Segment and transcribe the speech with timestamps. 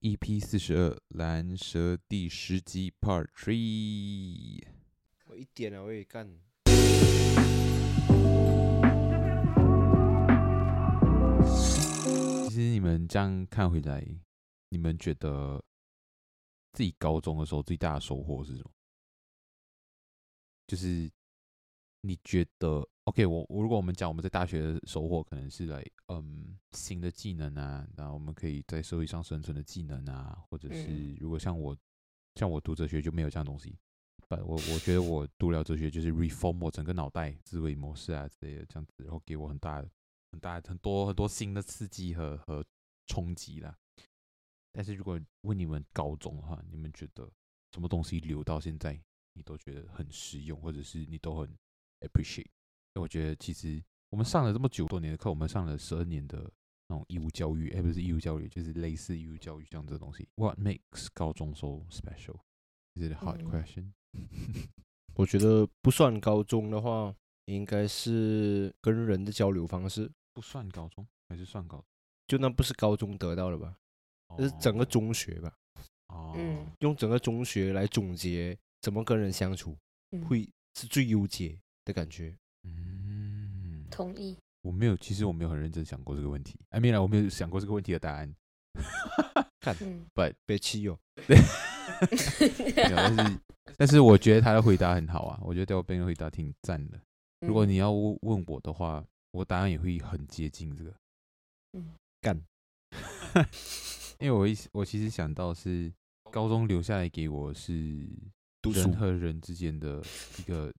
[0.00, 4.62] EP 四十二，蓝蛇第十集 Part Three。
[5.26, 6.38] 我一点啊，我也干。
[12.48, 14.06] 其实你们这样看回来，
[14.68, 15.60] 你们觉得
[16.72, 18.70] 自己高中的时候最大的收获是什么？
[20.68, 21.10] 就是
[22.06, 31.74] 你觉得？OK，我我如果我们讲我们在大学的收获，可能是来嗯新的技能啊，然后我们可以在社会上生存的技能啊，或者是如果像我
[32.34, 33.74] 像我读哲学就没有这样东西，
[34.28, 39.82] 不，我我觉得我读了哲学就是 reform 我整个脑袋思维模式啊之类的这样子，然后给我很大
[40.32, 42.62] 很大很多很多新的刺激和和
[43.06, 43.74] 冲击啦。
[44.72, 47.30] 但是如果问你们高中的话，你们觉得
[47.72, 49.00] 什么东西留到现在
[49.32, 51.48] 你都觉得很实用，或者是你都很
[52.06, 52.46] appreciate？
[52.94, 56.50] 我觉得其实我们上了这么久多年的课，我们上了十二年的
[56.88, 60.28] 那种义务教育，哎，不是义务教育，就是类似义务教育这样的东西。
[60.36, 62.40] What makes 高中 so special?
[62.94, 63.92] Is it a hard question？
[65.16, 67.14] 我觉得不算高中的话，
[67.46, 70.10] 应该是跟人的交流方式。
[70.32, 71.86] 不算高中还是算高中？
[72.26, 73.76] 就那不是高中得到的吧？
[74.36, 75.56] 这是整个中学吧？
[76.08, 76.34] 哦，
[76.80, 79.76] 用整个中学来总结怎么跟人相处，
[80.28, 82.34] 会是最优解的感觉。
[82.62, 84.36] 嗯，同意。
[84.62, 86.58] 我没有，其实我没有很认真想过这个问题。
[86.70, 88.34] I mean，我没有想过这个问题的答案。
[89.60, 89.76] 看
[90.14, 90.98] ，But 被气哟。
[92.76, 93.40] 但是，
[93.76, 95.38] 但是我觉得他的回答很好啊。
[95.42, 96.98] 我觉得对我本人回答挺赞的。
[97.40, 100.94] 如果你要问我的话，我答案也会很接近这个。
[101.74, 102.40] 嗯，干。
[104.18, 105.92] 因为我一我其实想到是
[106.30, 108.08] 高中留下来给我是
[108.62, 110.02] 人和人之间的
[110.38, 110.72] 一个。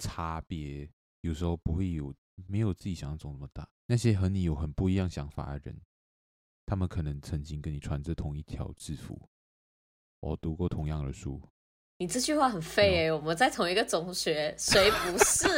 [0.00, 0.90] 差别
[1.20, 2.12] 有时候不会有，
[2.48, 3.68] 没有自己想象中那么大。
[3.86, 5.80] 那些和你有很不一样想法的人，
[6.66, 9.20] 他们可能曾经跟你穿着同一条制服，
[10.20, 11.40] 我读过同样的书。
[11.98, 13.12] 你这句话很废哎、欸！
[13.12, 15.48] 我们在同一个中学，谁不是？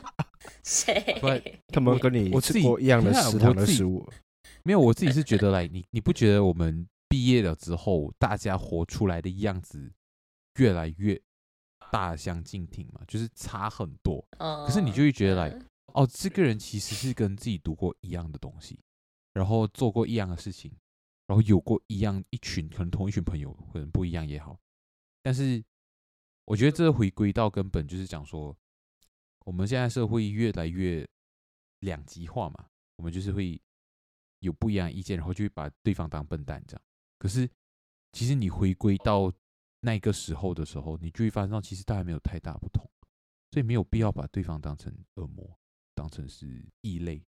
[0.62, 1.62] 谁？
[1.68, 4.06] 他们跟你我吃过一样的食堂的食物？
[4.64, 9.90] 没有，我自己是觉得来，你你不觉得我们毕业了之后，大家活出来的样子
[10.56, 11.18] 越来越？
[11.90, 14.26] 大相径庭嘛，就是差很多。
[14.38, 15.58] 可是你就会觉得来，
[15.94, 18.78] 哦，这个人其实是跟自己读过一样的东西，
[19.32, 20.72] 然后做过一样的事情，
[21.26, 24.58] 然后有过一样一群，可能同一群朋友，可能不一样也好。
[25.22, 25.62] 但是
[26.44, 28.56] 我觉得这回归到根本就是讲说，
[29.44, 31.06] 我们现在社会越来越
[31.80, 32.66] 两极化嘛，
[32.96, 33.60] 我们就是会
[34.40, 36.82] 有不一样的意见，然后就会把对方当笨蛋这样。
[37.18, 37.48] 可是
[38.12, 39.32] 其实你回归到。
[39.80, 42.88] 那个时候的时候，你就会发现到其实大家没有太大不同，
[43.52, 45.58] 所以没有必要把对方当成恶魔，
[45.94, 47.22] 当成是异类。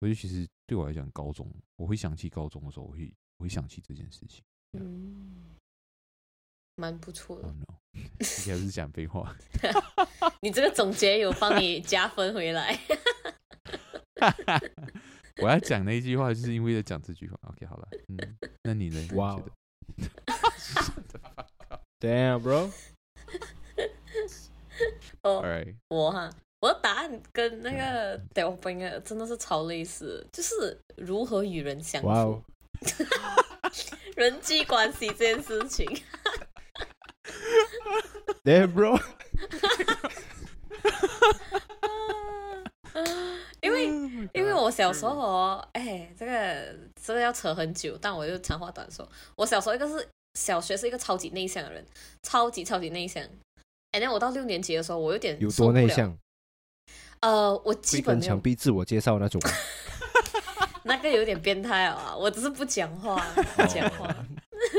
[0.00, 4.42] 所以其实对我来讲，高中我会想起高中的时候，我会我会想起这件事情。
[4.72, 5.56] 嗯，
[6.76, 7.48] 蛮不错的。
[7.48, 9.36] Oh no，你还是讲废话。
[10.40, 12.78] 你这个总结有帮你加分回来。
[15.42, 17.38] 我要讲的一句话，就是因为要讲这句话。
[17.42, 19.08] OK，好了，嗯，那你呢？
[19.14, 19.34] 哇。
[19.34, 19.48] Wow.
[22.00, 22.70] Damn, bro！
[25.22, 25.42] 哦，
[25.88, 32.44] 我哈，我的答案跟那个 Delvin 真的是超类似，就是如何与人相处，Wow.
[34.14, 35.84] 人际关系这件事情。
[38.44, 39.02] Damn, bro！
[43.60, 43.86] 因为
[44.32, 49.10] 因为我小时候，哎，这个这个要扯很久，但我就长话短说。
[49.34, 50.08] 我小时候一个是。
[50.38, 51.84] 小学是一个超级内向的人，
[52.22, 53.22] 超级超级内向。
[53.92, 56.16] 哎，那我到六年级的时候，我有点有多内向？
[57.20, 59.40] 呃，我基本强墙壁自我介绍那种。
[60.84, 62.16] 那个有点变态啊！
[62.16, 63.18] 我只是不讲话，
[63.56, 64.14] 不讲话。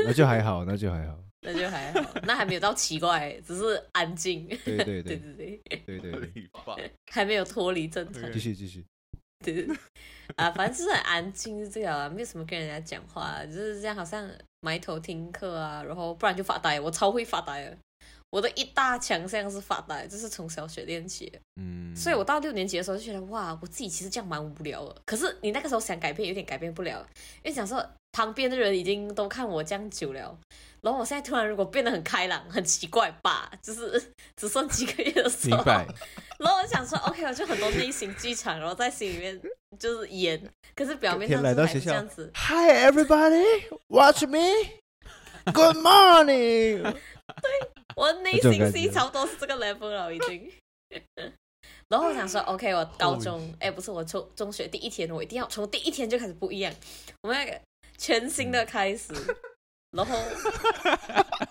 [0.04, 4.48] 那就还好，那就还好，那就还好，那还没有到奇怪，只是安静。
[4.64, 6.32] 对对对对对对对
[6.76, 8.32] 对，还没有脱离正常。
[8.32, 8.84] 继续继续。
[9.44, 9.68] 对
[10.36, 14.28] 啊，反正就是很安静，是最好啊，没有什么跟人家讲话，就是这样，好像
[14.60, 16.78] 埋头听课啊，然后不然就发呆。
[16.80, 17.78] 我超会发呆的，
[18.30, 21.32] 我的一大强项是发呆，就是从小学练起。
[21.60, 24.96] 嗯，所以我到六年级的时候就觉得，哇，我自己其实这样蛮无聊的。
[25.04, 27.04] 可是你那个时候想改变，有点改变不了，
[27.42, 30.38] 因为想说旁边的人已经都看我这样久了，
[30.80, 33.50] 然后我现在突然如果变得很开朗，很奇怪吧？
[33.60, 35.64] 就是 只剩几个月的时候。
[35.64, 35.86] 然
[36.44, 39.40] 后 我想说，OK，我就很多内心剧场，然后在心里面
[39.76, 40.40] 就是演，
[40.76, 42.30] 可是表面上是还是这样子。
[42.34, 43.44] Hi everybody,
[43.88, 44.38] watch me.
[45.52, 46.82] Good morning。
[46.82, 47.79] 对。
[48.00, 50.50] 我内心戏差不多是这个 level 了，已经。
[51.88, 56.72] 然后我想说， OK，我高中，哎，不是我中中学第一天，我一定要从第一天就开始不一样，
[57.20, 57.60] 我们那个
[57.98, 59.12] 全新的开始。
[59.92, 60.16] 然后，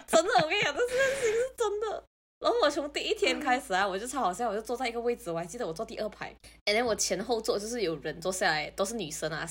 [0.07, 2.03] 真的，我跟你讲，这事情是真的。
[2.39, 6.33] 然后我从第一天开始啊，我就超好笑，我就坐在一个位置，我还记得我坐第二排，
[6.65, 9.47] 然后我前后座就是有人坐下来，都是女生啊，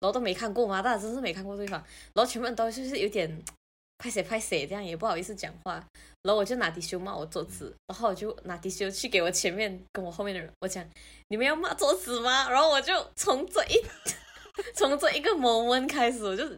[0.00, 1.80] 然后都没看过嘛，大家真是没看过对方，
[2.14, 3.40] 然后全部人都就是有点。
[4.00, 5.74] 拍谁拍谁，这样也不好意思讲话，
[6.22, 10.82] 然后我就拿迪修骂我桌子，然后我就拿迪修去给我前面跟我后面的人，我讲
[11.28, 12.48] 你们要骂桌子吗？
[12.48, 13.84] 然后我就从这一
[14.74, 16.48] 从这一个 moment 开始，我就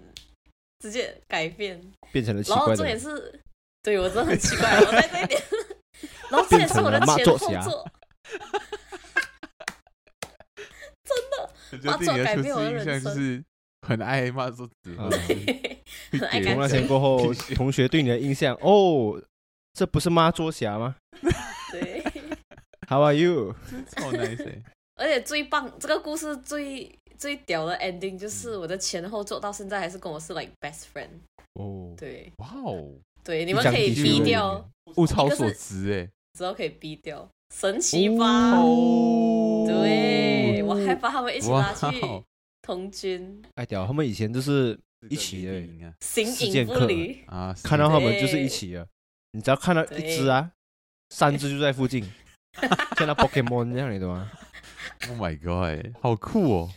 [0.78, 2.66] 直接改变，变成了奇怪的。
[2.66, 3.40] 然后重点是，
[3.82, 5.42] 对我真的很奇怪， 我在这一点，
[6.30, 7.84] 然后这也是我的前后座，
[11.02, 11.50] 真的，
[11.90, 13.44] 骂桌改变我的人生。
[13.86, 19.20] 很爱骂桌子，从那天过后， 同学对你的印象哦，
[19.72, 20.96] 这不是骂桌侠吗？
[21.72, 22.02] 对，
[22.88, 23.54] How are you？
[23.90, 24.62] 超 nice，
[24.96, 31.08] 而且最棒，这个故事最最屌的 ending 就是我的前后座到现在还是跟我是 like best friend。
[31.54, 32.88] 哦，对，哇哦，
[33.24, 34.64] 对，你们可以逼掉，
[34.96, 36.08] 物超所值哎，
[36.38, 38.52] 之后可以逼掉，神奇吧？
[38.58, 41.86] 哦，对，我还把他们一起拉去。
[42.62, 43.84] 童军，哎屌！
[43.84, 44.78] 他们以前就是
[45.10, 47.52] 一起的，形影不离啊！
[47.64, 48.86] 看到他们就是一起的，
[49.32, 50.52] 你只要看到一只啊，
[51.10, 52.04] 三只就在附近，
[52.96, 54.30] 像那 Pokemon 这样，你懂吗
[55.08, 56.70] ？Oh my god，好酷哦！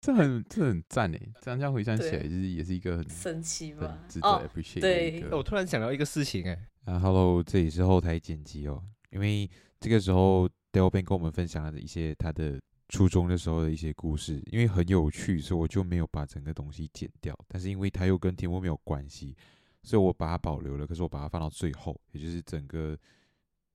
[0.00, 1.20] 这很这很赞哎！
[1.42, 5.36] 这样这样回想起来，就是也是一个很神奇吧，值得 appreciate 的一个。
[5.36, 9.48] 我突然想到一个事情哎，啊，Hello，这里是后台剪辑哦，因为
[9.78, 12.58] 这个时候 Dale Ben 跟我们分享了一些他的。
[12.92, 17.34] 初中的时候的一些故事，因为很有趣，所以我就没有把整个东西剪掉。
[17.48, 19.34] 但是因为它又跟题目没有关系，
[19.82, 20.86] 所以我把它保留了。
[20.86, 22.94] 可是我把它放到最后，也就是整个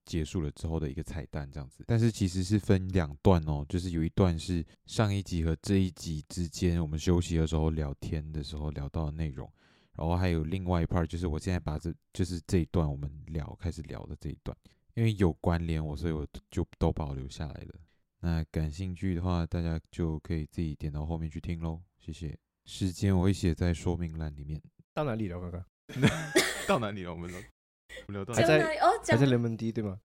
[0.05, 1.83] 结束了之后的一个彩蛋这样子。
[1.87, 9.51] 但是其实是分两段哦，就是有一段是上一集和这一集之间我们休息的时候聊天的时候聊到的内容，
[9.95, 14.55] 然后还有另外一 part 就是我现在把这就是这一段我们聊开始聊的这一段，
[14.93, 17.79] 因为有关联我，所以我就都保留下来了。
[18.19, 21.81] 那感兴趣的话，大家就可以自己点到后面去听喽。
[21.99, 22.37] 谢谢。
[22.65, 24.61] 时间我会写在说明栏里面。
[24.93, 25.65] 到哪里了，哥哥？
[26.67, 27.11] 到哪里了？
[27.13, 27.31] 我们
[28.07, 29.99] 我们聊到还在哦，还在人民低对吗？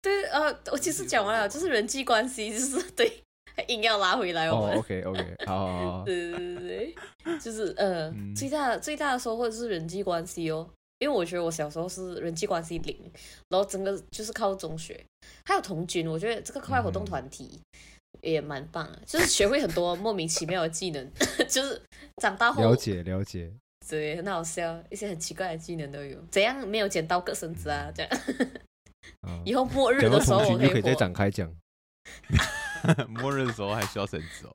[0.00, 3.22] 对，呃，我其实讲完了，就是人际关系，就是 对，
[3.68, 4.76] 硬要拉回来我们。
[4.76, 6.04] 哦，OK，OK，好好好。
[6.04, 6.94] 对对对
[7.24, 10.70] 对，就是呃，嗯、最大最大的收获就是人际关系哦。
[11.00, 12.94] 因为我觉得我小时候是人际关系零，
[13.48, 15.04] 然后整个就是靠中学，
[15.46, 17.58] 还有童军，我觉得这个课外活动团体
[18.20, 21.10] 也蛮棒的，就是学会很多莫名其妙的技能，
[21.48, 21.80] 就是
[22.20, 23.50] 长大后了解了解，
[23.88, 27.90] 对，很好笑，一些很奇怪的技能都有，怎样没有剪刀割绳子啊？
[27.94, 28.10] 这样，
[29.26, 31.50] 嗯、以后末日的时候我可以，可以再展开讲，
[33.08, 34.54] 末日的时候还需要绳子哦。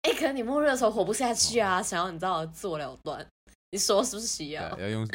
[0.00, 3.26] 哎，可能你末日的时候活不下去啊，想要你知道自我了断。
[3.76, 4.62] 你说是不是需要？
[4.78, 5.06] 要用，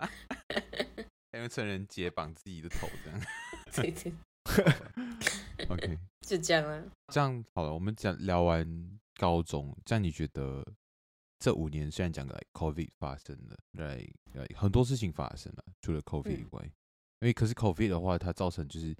[1.32, 3.20] 要用成人节绑自己的头，这样。
[3.74, 4.14] 对 对。
[5.68, 6.82] OK，就这样啊。
[7.08, 10.66] 这样好了，我们讲聊完高中，这样你觉得
[11.38, 14.10] 这五年虽然讲的 COVID 发生了，对，
[14.56, 16.72] 很多事情发生了，除了 COVID 以外，嗯、
[17.20, 18.96] 因为可是 COVID 的话，它造成就是，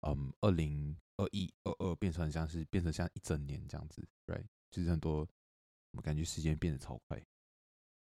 [0.00, 4.44] 嗯，二零二一、二二变成像是变成像一整年这样子，right？
[4.72, 7.22] 就是很多，我们感觉时间变得超快。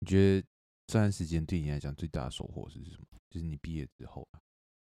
[0.02, 0.44] 你觉得
[0.88, 3.06] 这段时间对你来讲最大的收获是什么？
[3.30, 4.40] 就是你毕业之后啊。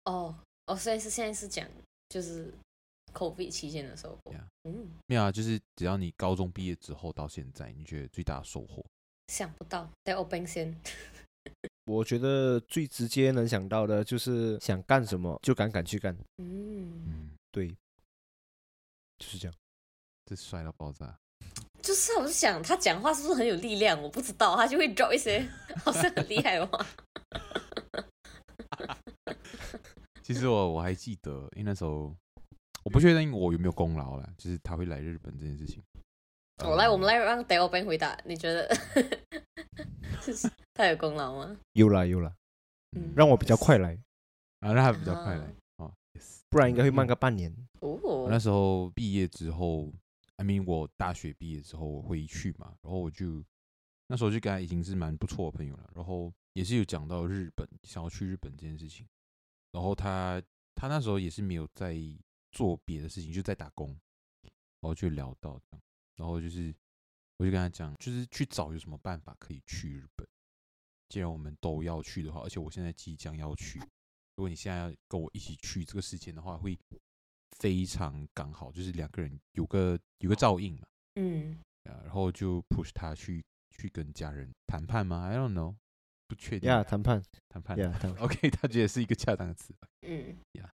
[0.06, 1.70] 哦哦，所以是现在是讲
[2.08, 2.52] 就是
[3.12, 4.32] COVID 期间的收获。
[4.32, 4.44] Yeah.
[4.64, 8.84] 嗯，没有啊，就是只要你高中毕业之后到现在，你觉得最大的收获？
[9.28, 10.76] 想不到，在我奔先。
[11.86, 16.12] 我觉得最直接能想到的就是想干什么就敢敢去干。
[16.38, 17.68] 嗯嗯，对，
[19.18, 19.56] 就是这样。
[20.26, 21.16] 这帅到爆炸。
[21.82, 24.00] 就是，我就想他讲话是不是很有力量？
[24.02, 25.46] 我不知道，他就会 drop 一些
[25.84, 26.86] 好像很厉害的话。
[30.22, 32.14] 其实我我还记得，因为那时候
[32.82, 35.82] 我不确定我有没有功劳了，就是他会来日本这件事情。
[36.64, 38.66] 我、哦、来，我们来让 Dale Ben 回答，你觉得
[40.72, 41.56] 他有功劳吗？
[41.72, 42.32] 有啦有啦，
[42.96, 43.98] 嗯，让我比较快来
[44.60, 45.44] 啊，让他比较快来
[45.76, 45.92] 哦，
[46.48, 47.54] 不然应该会慢个半年。
[47.80, 49.92] 我那时候毕业之后
[50.36, 53.44] ，I mean 我大学毕业之后我会去嘛，然后我就
[54.06, 59.06] 那时候就跟他已经是蛮不错的朋友了，然后也是有讲到日本想要去日本这件事情，
[59.70, 60.42] 然后他
[60.74, 61.96] 他那时候也是没有在
[62.52, 63.88] 做别的事情，就在打工，
[64.80, 65.60] 然后就聊到，
[66.16, 66.74] 然后就是
[67.38, 70.28] 我就跟他讲，就是去找有什么办法可以去日本，
[71.08, 76.78] 既然我们都要去的话，而且我现在即将要去，如果你现在要跟我一起去这个事情的话，会。
[77.58, 85.74] 非常刚好，就是两个人有个有个照应嘛，嗯，然后就 push 他去去跟家人谈判吗？I don't know，
[86.26, 86.68] 不确定。
[86.68, 87.78] 呀，谈判，谈判。
[87.78, 89.74] 呀，OK，他觉得是一个恰当的词。
[90.02, 90.70] 嗯，呀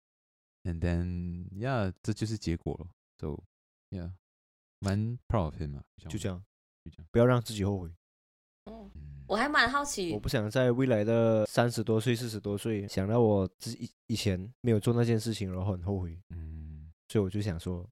[0.63, 2.87] ，and then 呀，这就是结果了。
[3.19, 3.43] So，
[3.89, 4.13] 呀，
[4.79, 6.43] 蛮 proud of him 嘛，就这样，
[6.83, 7.91] 就这样，不要让自己后悔。
[8.65, 8.89] 哦。
[9.27, 16.19] 我还蛮好奇，我不想在未来的三十多岁、四十多岁想到我自己以前没有做那件事情，然后很后悔。
[16.31, 16.70] 嗯，
[17.11, 17.85] 所以我就想说，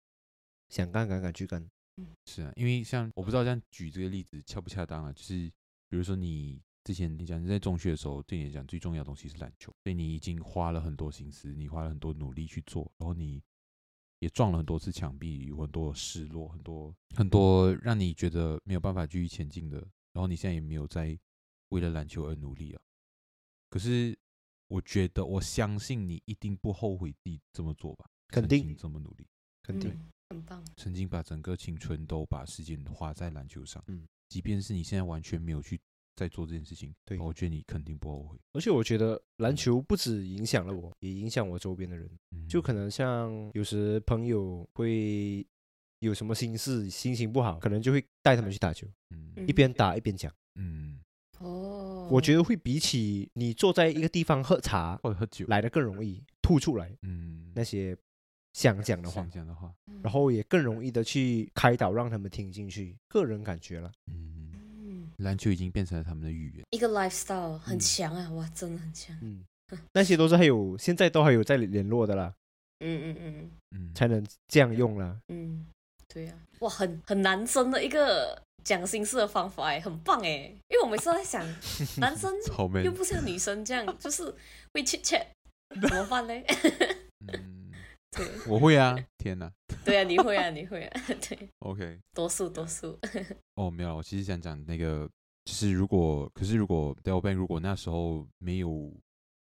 [0.70, 1.62] 想干敢敢去干。
[1.98, 5.12] 嗯，是啊，因为像我不知道这样举这个例子恰不恰当啊？
[5.12, 5.52] 就是
[5.90, 13.44] 比如说你之前你讲你在中学的时候，对你来讲最重要的东西是篮球，所以你已经花了很多心思，你花了很多努力去做，然后你
[14.20, 19.80] 也撞了很多次墙壁，有很多失落，很多很多让你觉得没有办法继续前进的，
[20.14, 21.20] 然后你现在也没有在。
[21.70, 22.82] 为了篮球而努力啊！
[23.70, 24.18] 可是
[24.70, 28.10] 我觉得，我相信你一定不后悔自己这么做吧？
[28.30, 29.28] 肯定这么努力，
[29.64, 30.64] 肯定、嗯、很棒。
[30.78, 35.80] 曾经把整个青春都把时间花在篮球上，嗯，即便是你现在完全没有去
[36.16, 38.38] 在做这件事情，对，我觉得你肯定不后悔。
[38.54, 42.10] 而且我觉得篮球不止影响了我，也影响我周边的人。
[42.32, 45.46] 嗯、就可能像有时朋友会
[46.00, 51.00] 有什么心事，心情不好，可能就会带他们去打球，嗯，一边打一边讲，嗯。
[51.40, 57.98] 哦，我觉得会比起你坐在一个地方喝茶或者喝酒来的更容易吐出来，嗯，那些
[58.54, 62.96] 想讲的话，想讲的话，然后也更容易的去开导，让他们听进去。
[63.08, 69.46] 个人感觉了，嗯，篮球已经变成了他们的语言，一个 lifestyle 很强啊，哇，真的很强，嗯，
[69.94, 72.34] 那些都是还有现在都还有在联络的啦，
[72.80, 73.52] 嗯嗯嗯。
[73.72, 75.66] 嗯，才能这样用啦，嗯，
[76.08, 78.42] 对呀，哇，很很男生的一个。
[78.62, 81.42] 讲心事的方法哎，很棒哎，因为我每次都在想，
[81.98, 82.32] 男生
[82.84, 84.24] 又不像女生这样，就是
[84.74, 85.26] 会 chit chat，
[85.82, 86.34] 怎么办呢？
[87.34, 87.59] 嗯，
[88.12, 89.52] 对， 我会啊，天哪，
[89.86, 93.00] 对啊，你会啊，你会啊， 对，OK，多数多数。
[93.56, 95.10] 哦，没有，我其实想讲那个，
[95.46, 98.94] 就是如果，可是如果 Del Ben 如果那时候没有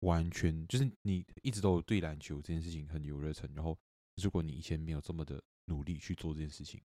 [0.00, 3.78] 完全，就是你一直都有对篮球这件事情很有热忱，然后
[4.22, 6.80] 如果你以前没有这么的努力去做这件事情，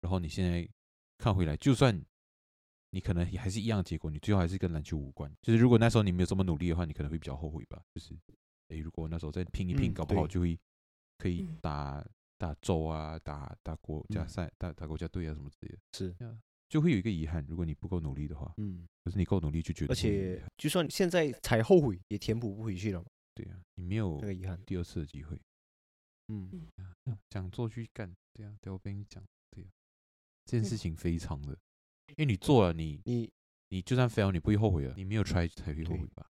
[0.00, 0.68] 然后你现在。
[1.18, 1.98] 看回来，就算
[2.90, 5.34] 你可能也还是一样的结果，你最后还是跟篮球无关。
[5.40, 7.82] 就是如果那时候你没有这么努力的话，你可能会比较后悔吧。
[7.94, 8.14] 就是，
[8.68, 10.60] 诶，如果那时候再拼一拼，搞不好就会
[11.18, 12.06] 可以打
[12.38, 15.78] 打州啊，打打国家赛，打打国家队啊什么之类的。
[15.92, 16.14] 是，
[16.68, 17.44] 就会有一个遗憾。
[17.48, 23.04] 如果你不够努力的话，嗯，可是你够努力就觉得，而且就算现在才后悔，也填补不回去了。
[23.34, 25.40] 对啊，你没有那个遗憾，第二次的机会。
[26.28, 26.68] 嗯，
[27.30, 29.24] 想做去干，对啊，对我跟你讲。
[30.44, 31.58] 这件事情非常的，
[32.10, 33.32] 因为你做了你，你你
[33.68, 34.94] 你就算 fail，你不会后悔了。
[34.96, 36.24] 你没有 try 才会后悔吧？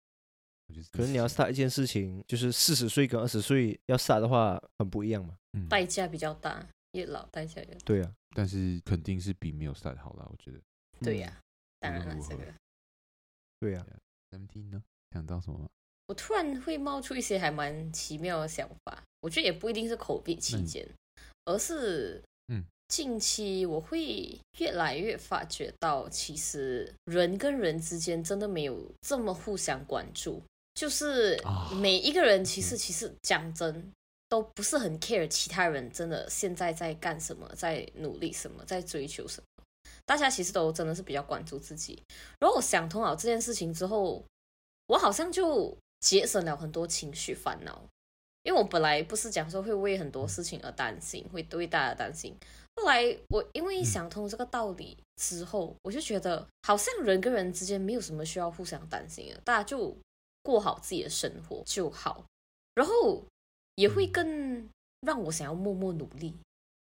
[0.91, 5.35] 可能你要 start 一件事情，就是四十岁跟二十岁要 start 的话，很不一样嘛。
[5.53, 7.79] 嗯，代价比较大，越老代价越大。
[7.85, 10.59] 对啊，但是肯定是比没有 start 好啦，我觉得。
[11.01, 11.41] 对呀，
[11.79, 12.43] 当然了，这个。
[13.59, 13.85] 对呀
[14.31, 14.83] ，Seventeen 呢？
[15.11, 15.67] 想到什么吗？
[16.07, 20.87] 我突然会冒出一些还蛮奇妙的想法，我觉得也不一定是 COVID 期间，
[21.45, 22.63] 而是嗯。
[22.89, 30.43] 近期我会越来越发觉到，其实人跟人之间真的没有这么互相关注。
[30.73, 31.41] 就是
[31.79, 33.91] 每一个人其实其实讲真
[34.27, 39.63] 都不是很 care 其他人真的现在在干什么，在努力什么，在追求什么。
[40.05, 42.01] 大家其实都真的是比较关注自己。
[42.39, 44.23] 然后我想通了这件事情之后，
[44.87, 47.83] 我好像就节省了很多情绪烦恼。
[48.43, 52.35] 因为我本来不是讲说会为很多事情而担心，会对大家担心。
[52.75, 59.95] 后来我因为想通这个道理之后，我就觉得好像人跟人之间没有什么需要互相担心的，大家就
[60.43, 62.23] 过好自己的生活就好。
[62.75, 63.23] 然后
[63.75, 64.69] 也会更
[65.01, 66.35] 让我想要默默努力，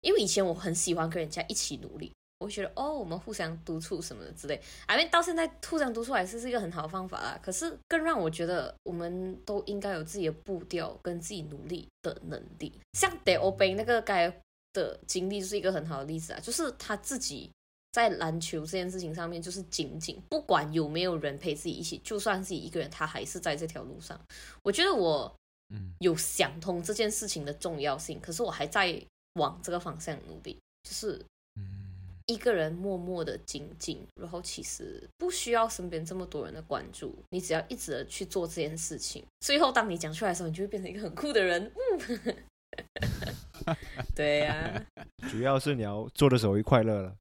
[0.02, 4.62] 因为以前我很喜欢跟人家一起努力，我觉得哦，我们互相督促什么的之类。
[4.86, 7.40] I mean 到现在互相督促还是是一个很好的方法啦。
[7.42, 14.42] 可是更让我觉得，我们都应该有自己的步调跟自己努力的能力，像 Teh O Peng 那个该。
[14.76, 17.50] 的经历就是一个很好的例子啊，就是他自己
[17.96, 24.20] 在篮球这件事情上面，就是紧紧不管有没有人陪自己一起，就算自己一个人，他还是在这条路上。
[24.64, 25.34] 我觉得我
[26.00, 29.02] 有想通这件事情的重要性，可是我还在
[29.36, 31.26] 往这个方向努力，就是
[32.26, 41.72] 一个人默默的精进，然后其实不需要身边这么多人的关注，你只要一直的去做这件事情，最后当你讲出来的时候，你就会变成一个很酷的人。
[41.74, 42.36] 嗯，
[44.14, 47.16] 对呀、啊， 主要是你要做的时候会快乐了。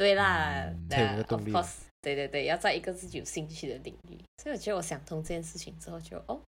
[0.00, 6.40] 对啦，对，of course，对对对，要在一个自己有兴趣的领域，所以我觉得我想通这件事情之后就，就哦，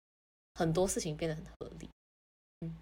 [0.54, 1.86] 很多事情变得很合理。
[2.62, 2.74] 嗯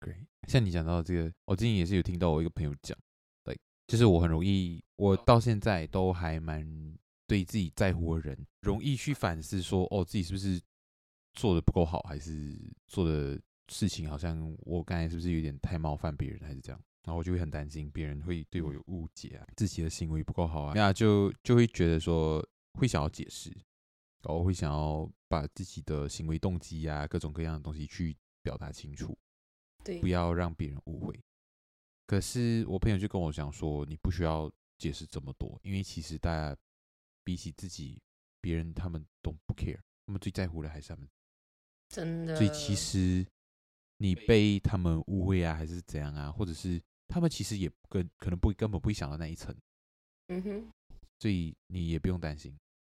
[0.00, 2.94] ，Great，像你讲到这个，我最近也是有听到我一个朋友讲。
[3.42, 6.94] 对就是我很容易，我到现在都还蛮
[7.26, 10.60] 对自己在乎的人，容易去反思说，哦，自己是不是
[11.32, 12.54] 做的不够好，还是
[12.86, 16.78] 做的事情好像我刚才是不是有点太冒犯别人，还是这样？
[17.04, 23.50] 然后我就会很担心别人会对我有误解啊，自己的行为不够好啊，那就就会觉得说会想要解释，
[24.22, 29.18] 然后会想要把自己的行为动机啊，各种各样的东西去表达清楚，
[29.82, 31.18] 对，不要让别人误会。
[32.06, 36.56] 可是我朋友就跟我讲说，你不需要解释这么多，因为其实大家
[37.24, 38.00] 比起自己，
[38.40, 41.08] 别人他们都不 care，他们最在乎的还是他们。
[41.88, 42.36] 真的。
[42.36, 43.26] 所以其实
[43.98, 46.82] 你被他们误会啊，还是怎样啊，或者是
[47.12, 49.54] 他们其实也跟可能不根本不会想到那一层。
[50.28, 50.72] 嗯哼。
[51.20, 52.50] 所以你也不用担心，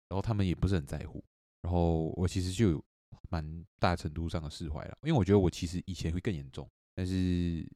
[0.08, 1.24] 然后他们也不是很在乎，
[1.62, 2.84] 然后我其实就有
[3.30, 7.66] 蛮大程度上的释怀了，因为我觉得我其实以前会更严重，但是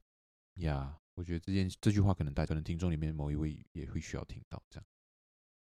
[0.57, 0.97] 呀。
[1.16, 4.78] 我觉得这件这句话可能大家的听众里面某一位也会需要听到，这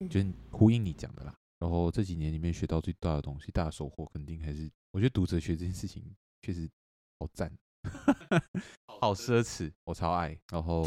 [0.01, 1.39] 样，就是呼应你讲的啦。
[1.61, 6.03] 然后这几年里面学到最大的东西，大的收获肯定还是，我觉得读哲学这件事情
[6.43, 6.69] 确实
[7.21, 7.57] 好赞，
[9.01, 10.39] 好奢侈，我超爱。
[10.51, 10.87] 然后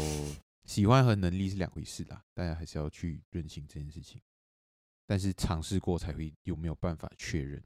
[0.64, 4.20] 喜欢和能力是两回事啦，大家还是要去认清这件事情。
[5.06, 7.62] 但是尝试过才会有没有办法确认，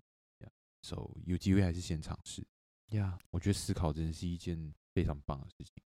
[0.82, 2.42] 所以、so, 有机会还是先尝试。
[2.90, 5.82] 呀，我觉得思考真的是一件非常棒的事情。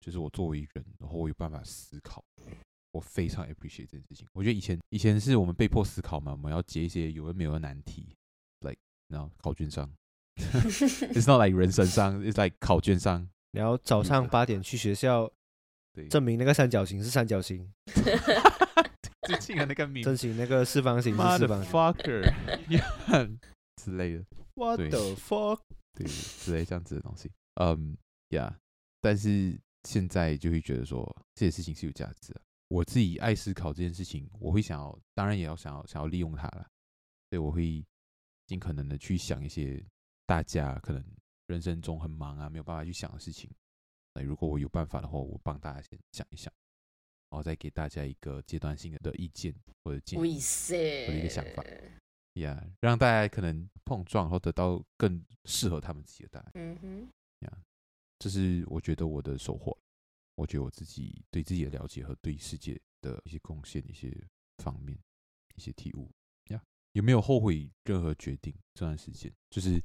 [0.00, 2.24] 就是我作为人，然后我有办法思考，
[2.92, 4.26] 我非常 appreciate 这件事情。
[4.32, 8.16] 我觉得以前以前是我们被迫思考嘛，我们要解一些有的没有的难题
[8.60, 9.92] ，like 然后考卷上，
[10.36, 13.28] it's not like 人生上，it's like 考卷上。
[13.56, 15.30] 然后早上八点去学校，
[15.94, 17.72] 对，证明那个三角形是三角形，
[19.26, 22.22] 最近的那个 名，证明那个四方形是四方形，fucker
[23.82, 25.60] 之类的，what the fuck，
[25.94, 27.96] 对，之类这样子的东西，嗯
[28.30, 28.52] ，yeah，
[29.00, 29.58] 但是。
[29.88, 32.40] 现在就会觉得说这些事情是有价值的。
[32.66, 36.66] 我自己爱思考这件事情，我会想要，当然也要想要想要利用它了。
[37.30, 37.84] 所以我会
[38.48, 39.80] 尽可能的去想一些
[40.26, 41.00] 大家可能
[41.46, 43.50] 人生中很忙啊，没有办法去想的事情。
[44.14, 46.52] 那如果我有办法的话，我帮大家先想一想，
[47.30, 49.54] 然后再给大家一个阶段性的意见
[49.84, 51.62] 或者建议，或者一个想法，
[52.34, 56.52] 呀、yeah，让大家可能碰撞，然后得到更适合他们自己的答案。
[56.54, 57.08] 嗯哼，
[57.40, 57.58] 呀。
[58.18, 59.76] 这是我觉得我的收获，
[60.36, 64.10] 我觉得我自己对自己的了解和对世界的一些贡献、一些
[64.56, 64.98] 方面、
[65.54, 66.10] 一些体悟
[66.46, 66.62] 呀。
[66.92, 68.54] 有没有后悔任何决定？
[68.72, 69.78] 这段时间就是，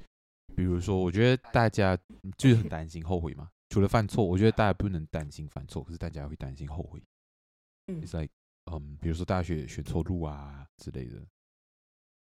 [0.56, 1.98] 比如说，我觉得大家
[2.38, 3.50] 就是很担心后悔嘛。
[3.70, 7.02] 除了犯错，我觉得大家不能担心犯错，可是大家会担心后悔。
[7.88, 8.34] 嗯，It's like，
[8.72, 11.26] 嗯，比如说大学选错路啊之类的。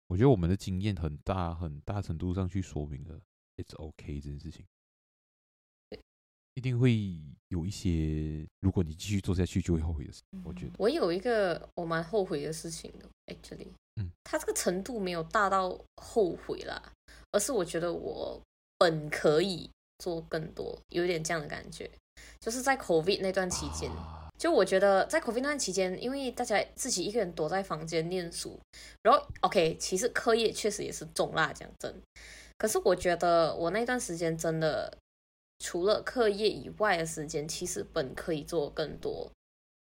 [0.08, 3.22] 我觉得我们的经验很大很大程度上去说明了
[3.58, 4.66] It's OK 这件事情。
[6.56, 10.22] 一定会有一些，如果你继续做下去，就会后悔的事。
[10.44, 16.92] 我觉得我有一个我蛮后悔的事情的，actually，嗯，他这个程度没有大到后悔啦，
[17.32, 18.42] 而是我觉得我
[18.78, 21.90] 本可以做更多，有点这样的感觉。
[22.40, 28.60] 就是在 COVID 那段期间，啊、就我觉得在 COVID 那段期间，因为大家自己一个人躲在房间念书，
[29.04, 31.94] 然后 OK，其实课业确实也是重啦，讲真。
[32.58, 34.98] 可是我觉得我那段时间真的。
[35.62, 39.30] 除了课业以外的时间，其实本可以做更多、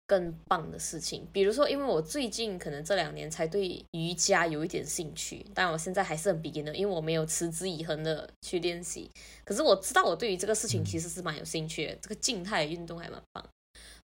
[0.06, 1.26] 更棒的事情。
[1.32, 9.10] 比如说，因为我最近可能这两年才对瑜伽有一点兴趣，但我现在还是很 beginner，因为我没有持之以恒的去练习。
[9.44, 13.48] 可是我知道我对于这个事情其实是蛮有兴趣的，这个静态运动还蛮棒。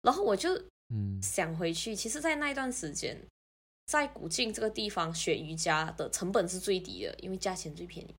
[0.01, 0.55] 然后我就
[0.93, 3.17] 嗯想回去，其实，在那一段时间，
[3.85, 8.15] 在古晋这个地方学瑜伽的成本是最低的，因为价钱最便宜。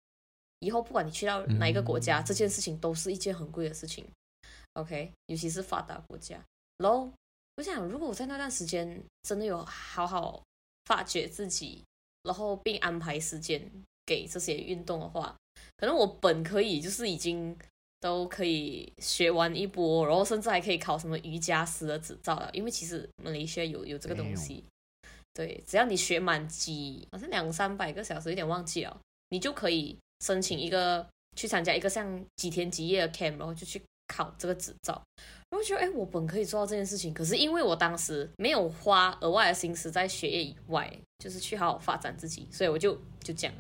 [0.61, 4.07] 以后不管你去到哪一个国家，嗯、这件事情都是一件很贵的事情
[4.75, 6.39] ，OK，尤其是发达国家。
[6.77, 7.11] 然后
[7.61, 10.43] 我想，如果我在那段时间真的有好好
[10.87, 11.85] 发掘自己，
[12.23, 13.71] 然后并安排时间
[14.07, 15.37] 给这些运动的话，
[15.77, 17.55] 可能我本可以就是已经
[18.01, 22.49] 都可以学完一波，然后甚至还可以考什么瑜伽师的执照了。
[22.55, 24.65] 因为其实马来西亚有有这个东西，
[25.35, 35.03] 对，只要你学满几好像两三百个小时，有点忘记了，你就可以申请一个去参加一个像几天几夜的 camp，然后就去考这个执照。
[35.51, 43.55] 然后觉得，哎，我本可以做到这件事情，可是因为我当时没有花额外的心思在学业以外，就是去好好发展自己，所以我就就这样。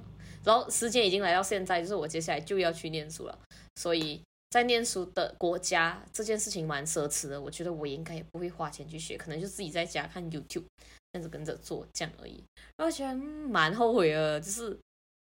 [0.45, 3.39] 然后时间已经来到现在，就是我接下来就要去念书了，
[3.77, 4.23] 所以。
[4.51, 7.41] 在念书的国家，这件事情蛮奢侈的。
[7.41, 10.65] 我觉得我应该也不会花钱去学，可能就自己在家看 YouTube，
[11.13, 12.43] 这样子跟着做这样而已。
[12.77, 14.77] 然后我觉得蛮后悔的，就是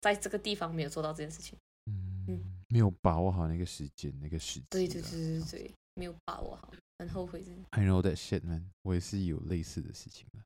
[0.01, 1.55] 在这个地方没有做到这件事情。
[1.85, 4.63] 嗯，嗯没有把握好那个时间，那个时间。
[4.71, 7.67] 对对对对对，没有把握好，很后悔真的。
[7.71, 8.71] I know that shit, man。
[8.81, 10.39] 我也是有类似的事情的。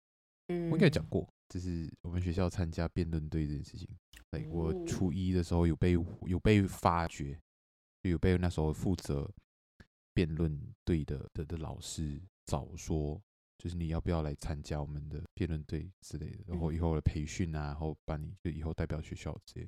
[0.48, 3.88] 嗯，我应该讲过，就是我们学校参加辩论队这件事情。
[4.30, 5.94] 对，我初一的时候有被
[6.26, 7.40] 有被发掘。
[8.10, 9.28] 有被那时候负责
[10.14, 13.20] 辩论队的的的老师找说，
[13.58, 19.68] 就是你要不要来参加我们的辩论队之类的，然后以后的培训啊，然后把你就以后代表学校之类。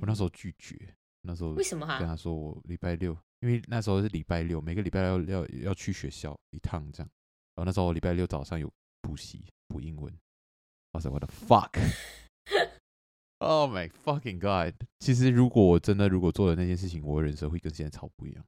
[0.00, 1.86] 我那时候拒绝，那时候为什么？
[1.98, 7.10] 跟他说我礼拜六，因为那时候是礼拜六，每个礼拜要要要去学校一趟这样。
[7.54, 10.12] 然后那时候我礼拜六早上有补习补英文，
[10.92, 14.74] 哇塞， 我的 fuck！Oh my fucking god！
[14.98, 18.44] 其实如果我真的如果做了那件事情，我的人生会跟现在超不一样。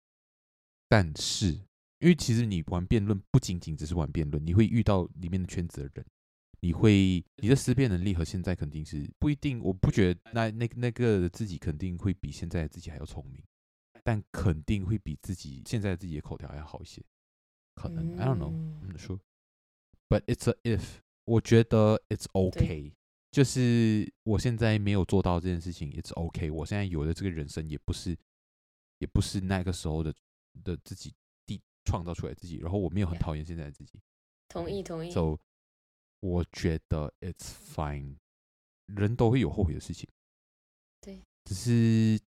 [0.89, 1.53] 但是，
[2.01, 6.05] 因为其实你玩辩论不仅仅只是玩辩论，你会遇到里面的圈子的人，
[6.61, 9.61] 你会你的思辨能力和现在肯定是不一定。
[9.63, 13.43] 我不觉得那那那个自己肯定会比现在的自己还要聪明，
[14.03, 17.03] 但肯定会比自己现在自己的口条还要好一些。
[17.75, 20.99] 可能 I don't know，I'm not sure，but it's a if。
[21.25, 22.93] 我觉得 it's okay。
[23.31, 26.51] 就是我现在没有做到这件事情，It's OK。
[26.51, 28.15] 我现在有的这个人生也不是，
[28.99, 30.12] 也不是那个时候的
[30.62, 31.15] 的自己
[31.47, 32.57] 地创造出来自己。
[32.59, 33.99] 然后我没有很讨厌现在的自己。
[34.49, 35.11] 同意同意。
[35.11, 35.38] So，
[36.21, 38.17] 我觉得 It's fine。
[38.87, 40.11] 人都会有后悔的事情。
[41.01, 41.23] 对。
[41.45, 42.21] 只是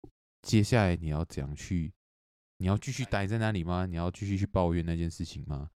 [0.42, 1.92] 接下来你要怎样去？
[2.58, 3.86] 你要继续待在那里吗？
[3.86, 5.70] 你要继续去抱怨那件事情吗？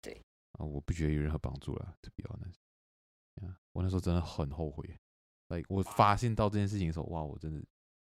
[0.00, 0.22] 对。
[0.52, 2.54] 啊，我不觉得有任何帮助了，To be honest。
[3.72, 4.98] 我那时候真的很后悔
[5.48, 7.64] ，like 我发现到这件事情的时候，哇，我真的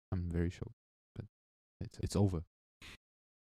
[0.08, 0.70] ，I'm very sure,
[1.12, 1.26] but
[1.80, 2.42] it's it's over,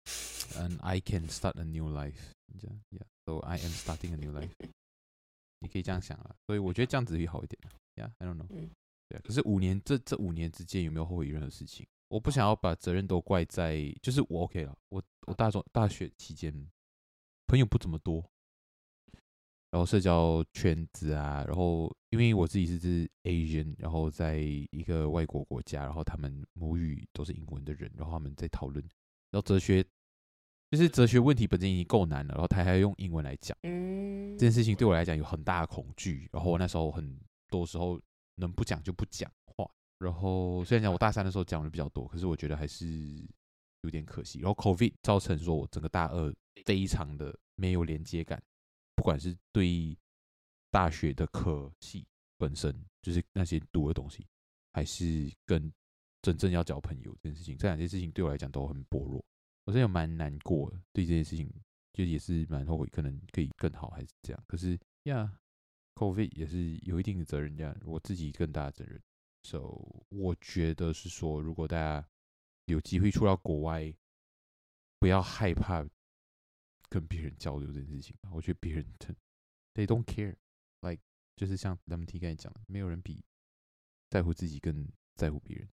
[0.57, 2.31] and I can start a new life.
[2.57, 4.49] Yeah, so I am starting a new life.
[5.59, 7.61] 你可以这样想啊，所以我觉得这样子会好一点。
[7.95, 8.47] Yeah, I don't know.
[9.07, 11.85] 对，可是五年这这五年之间有没有后悔任何事情？
[12.15, 14.73] 我不想要把责任都怪在，就是我 OK 了。
[14.87, 16.65] 我我大中大学期间
[17.45, 18.23] 朋友不怎么多。
[19.69, 28.81] 然后社交圈子啊，然后因为我自己是是 Asian，然后在一个外国国家，然后他们母语都是英文的人，然后他们在讨论，
[29.31, 29.83] 然后哲学
[30.71, 36.29] 就是哲学问题本身已经够难了，然后他还要用英文来讲，这件事情对我来讲有很大的恐惧。
[36.31, 37.99] 然后我那时候很多时候
[38.35, 39.44] 能不讲就不讲话。
[39.97, 42.87] 然后虽然讲我大三的时候讲的比较多，可是我觉得还是
[43.81, 44.39] 有点可惜。
[44.39, 46.33] 然后 COVID 造成说我整个大二
[46.65, 48.41] 非常的没有连接感。
[48.95, 49.97] 不管是对
[50.71, 52.05] 大学的科系
[52.37, 54.25] 本身，就是那些读的东西，
[54.73, 55.71] 还是跟
[56.21, 59.23] 真正要交朋友这件事情，这两件事情对我来讲都很薄弱。
[59.65, 61.49] 我真的蛮难过的，对这件事情
[61.93, 64.43] 就也是蛮后悔，可能可以更好还是这样。
[64.47, 65.37] 可是呀
[65.95, 69.01] ，COVID 也是有一定的责任，这样我自己更大的责任。
[69.45, 72.07] So 我觉得是说，如果大家
[72.65, 73.93] 有机会出到国外，
[74.99, 75.85] 不要害怕。
[76.87, 78.85] 跟别人交流这件事情，我觉得别人，
[79.73, 81.01] they don't care，like
[81.35, 83.21] 就是像他们 T 刚才讲的，没有人比
[84.09, 85.69] 在乎自己更在乎别人。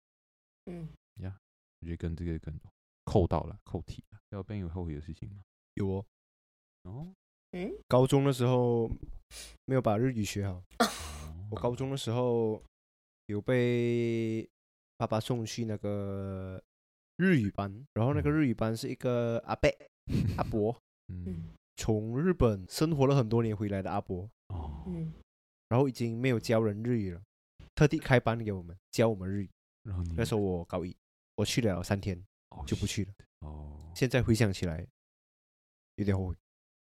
[0.68, 1.38] 嗯，呀，
[1.80, 2.58] 我觉得跟这个跟
[3.04, 4.20] 扣到了，扣题了。
[4.30, 5.44] 要边有后悔的事情吗？
[5.74, 6.06] 有哦。
[6.84, 7.14] 哦，
[7.52, 8.90] 嗯，高中的时候
[9.66, 10.64] 没有把日语学好。
[11.50, 12.64] 我高中的时候
[13.30, 14.50] 有被
[14.98, 16.60] 爸爸送去那个
[17.18, 19.70] 日语班，然后那个日语班是一个阿伯，
[20.38, 20.76] 阿伯。
[21.14, 25.14] 嗯，从日本生活了很多年回来的阿伯，哦，嗯，
[25.68, 27.22] 然后已经没有教人日语了，
[27.76, 29.50] 特地开班给我们教我们日语。
[29.84, 30.96] 然后那时候我高一，
[31.36, 32.20] 我去了三天，
[32.66, 33.14] 就不去了。
[33.42, 34.86] 哦，现在回想起来，
[35.96, 36.36] 有点后悔。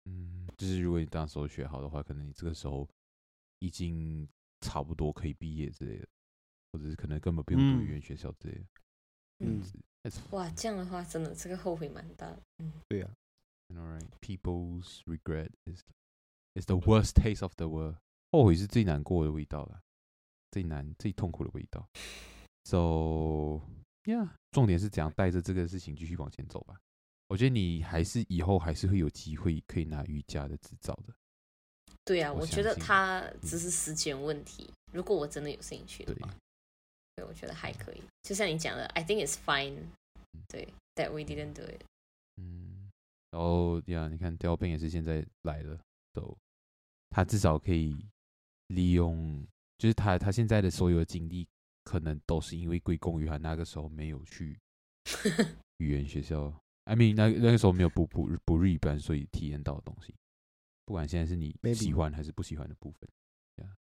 [0.07, 2.88] 嗯，就是如果你当时候学好的话，可能你这个时候
[3.61, 4.27] 已经
[4.61, 6.07] 差不多可以毕业之类的，
[6.73, 8.65] 或者是可能根本不用读语言学校之类的。
[9.41, 9.63] 嗯，
[10.31, 12.43] 哇，这样的话真的这个后悔蛮大的。
[12.59, 13.09] 嗯，对呀。
[13.75, 15.81] Alright, people's regret is
[16.55, 17.97] is the worst taste of the world.
[18.31, 19.81] 后悔是最难过的味道了，
[20.51, 21.89] 最难、最痛苦的味道。
[22.65, 23.63] So
[24.05, 26.79] 呀，重点是怎样带着这个事情继续往前走吧。
[27.29, 31.15] 我觉得你还是以后还是会有机会可以拿瑜伽的执照的。
[32.05, 34.65] 对啊，我，我觉得他只是时间问题。
[34.69, 36.29] 嗯、如果我真的有兴趣的话，
[37.16, 38.03] 对，对，我觉得还可以。
[38.22, 39.77] 就像你讲的，I think it's fine。
[40.48, 41.83] 对，that we didn't do it。
[42.37, 42.90] 嗯，
[43.31, 45.79] 然后呀，你看 Delvin 也是现在来了，
[46.12, 46.37] 都
[47.11, 47.96] 他至少可以
[48.68, 49.46] 利用，
[49.79, 51.46] 就是他他现在的所有的经历，
[51.85, 54.59] 可能都是因为归功于他那个时候没有去
[55.79, 56.53] 语言学校。
[56.85, 60.14] I mean，那那个时候没有补补补日语班，所以体验到的东西。
[60.85, 63.22] 不管现在是你喜欢还是不喜欢的部分，，Maybe.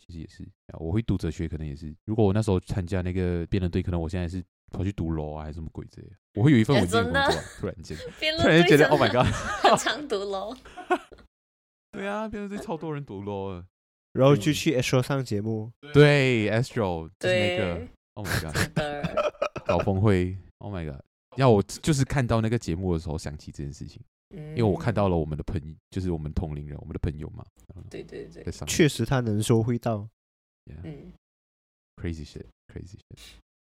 [0.05, 0.47] 其实也是。
[0.79, 1.95] 我会读哲学，可能也是。
[2.05, 6.17] 如果我那时候参加那个辩论队，可能我现在是跑去读 law 啊，还是什么鬼之类的。
[6.35, 7.97] 我会有一份稳定的工作，啊，突然间，
[8.41, 9.27] 突然间觉得 Oh my God，
[9.63, 10.57] 很常读 law。
[11.93, 13.63] 对啊，辩论队超多人读 law，
[14.13, 15.71] 然后就去 Astro 上节目。
[15.93, 21.01] 对，Astro 就是那个 Oh my God，搞峰会 Oh my God，
[21.37, 24.03] 要我就是看到那个节目的时候想起这件事情。
[24.33, 27.45] 因为我看到了我们的朋友，就是我们同龄人，我们的朋友嘛。
[27.91, 30.09] 对对对，确实他能说会道。
[30.67, 31.13] 嗯
[31.97, 33.19] ，crazy shit，crazy shit，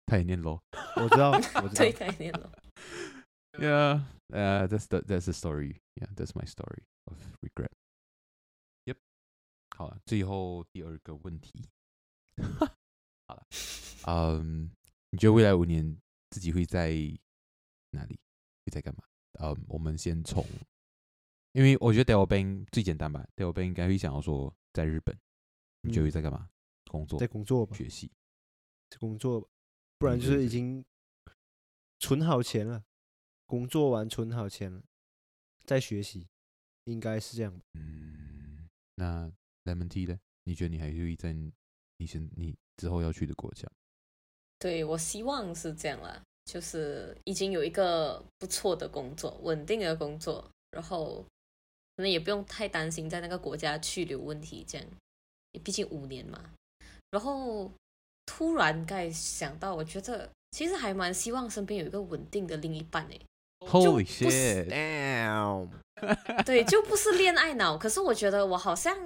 [0.07, 0.61] 他也念咯。
[0.97, 2.51] 我知道，我知道， 对，他也念咯。
[3.59, 5.77] Yeah，呃，that's the that's the story.
[5.97, 7.73] Yeah, that's my story of regret.
[8.85, 8.97] Yep。
[9.77, 11.65] 好了，最后第二个问题。
[13.27, 13.43] 好了，
[14.07, 14.71] 嗯，
[15.11, 15.97] 你觉得未来五年
[16.31, 16.91] 自己会在
[17.91, 18.19] 哪里？
[18.65, 19.03] 会在干嘛？
[19.39, 20.45] 呃、嗯，我们先从，
[21.53, 25.19] 因为我觉得 Delvin Bang 最简单吧，Delvin Bang 应该会想要说在日本，
[25.83, 26.49] 你觉得在干嘛？
[26.87, 27.19] 工作？
[27.19, 28.11] 在工作吧，学习，
[28.91, 29.49] 在工作，
[29.99, 30.85] 不然就是已经
[31.99, 32.85] 存好钱了，
[33.47, 34.83] 工作完存好钱了，
[35.65, 36.29] 再学习，
[36.85, 37.61] 应该是这样。
[37.75, 39.31] 嗯，那
[39.65, 40.19] Lemon Tea 呢？
[40.45, 43.71] 你觉得你还会在你先你之后要去的国家？
[44.59, 46.25] 对，我希望是这样啦。
[46.49, 51.23] 就是已经有一个不错的工作，稳定的工作，然后
[51.95, 54.87] 可能也不用太担心在那个国家去留问题，这样，
[55.63, 56.43] 毕竟五年嘛。
[57.11, 57.71] 然后
[58.25, 63.21] 突然该想到，我觉得其实还蛮希望身边有一个稳定的另一半诶。
[63.61, 65.69] Holy shit！Damn！
[66.47, 67.77] 对，就不是恋爱脑。
[67.77, 68.97] 可是我觉得我好像，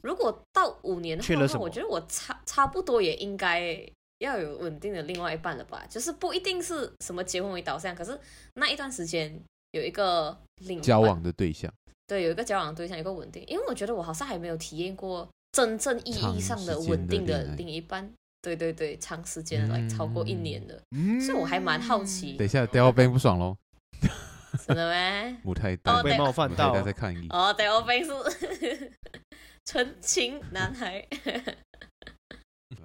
[0.00, 3.86] 如果到五年后的话，我觉得我差差不多也应该。
[4.18, 5.86] 要有稳定的另外一半了吧？
[5.88, 8.18] 就是不一定是什么结婚为导向，可是
[8.54, 9.32] 那一段时间
[9.72, 11.72] 有一个另交往的对象，
[12.06, 13.44] 对，有一个交往的对象，有一个稳定。
[13.46, 18.12] 因为我觉得我好像还没有体验过真正意义上的稳定的另一半。
[18.40, 22.34] 对对对，长时间来、嗯、超过一年的，嗯、所以我还蛮好奇。
[22.34, 23.56] 等一下，Delvin 不爽喽？
[24.64, 25.36] 真的咩？
[25.42, 27.26] 母胎单被冒犯到，在抗议。
[27.30, 28.92] 哦，Delvin 是
[29.66, 31.04] 纯情男孩。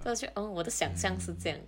[0.04, 1.58] 过去，嗯，我的想象是这样，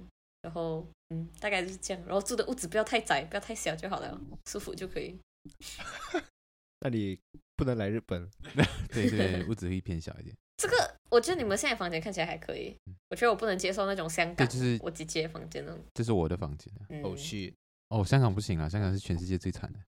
[0.42, 5.18] 然后，嗯，大概就是这样，然后住的屋子不要太窄，不要太小就好了，舒服就可以。
[6.80, 7.18] 那你
[7.56, 8.28] 不能来日本，
[8.92, 10.36] 对对，屋子会偏小一点。
[10.56, 12.76] 这个，我觉得你们现在房间看起来还可以，
[13.10, 15.84] 我觉得我不能接受那种香港，就是我姐姐房间那种。
[15.94, 16.72] 这是我的房间。
[17.02, 17.52] 哦，是。
[17.88, 19.78] 哦，香港不行啊，香港是全世界最惨的。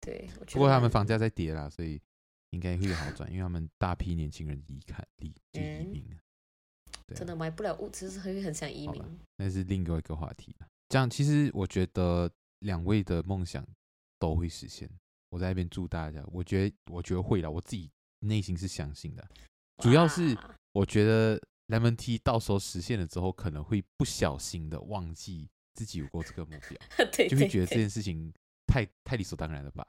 [0.00, 0.54] 对，我觉得。
[0.54, 2.00] 不过他们房价在跌啦，所以
[2.50, 6.02] 应该会有好转，因为他们大批年轻人离开，离就移民。
[6.12, 6.16] 啊、
[7.14, 9.02] 真的买不了物，其实会很想移民。
[9.36, 10.54] 那是另外一个话题。
[10.88, 13.66] 这样，其实我觉得两位的梦想
[14.18, 14.88] 都会实现。
[15.30, 19.26] 我在那边祝大家，我觉得我觉得会了，我自己内心是相信的。
[19.78, 20.36] 主要是
[20.72, 28.30] 我觉得 Lemon Tea 到时候实现了之后，可能会不小心的忘记自己有过这个目标，对 对对，就会觉得这件事情
[28.66, 29.86] 太太理所当然了吧？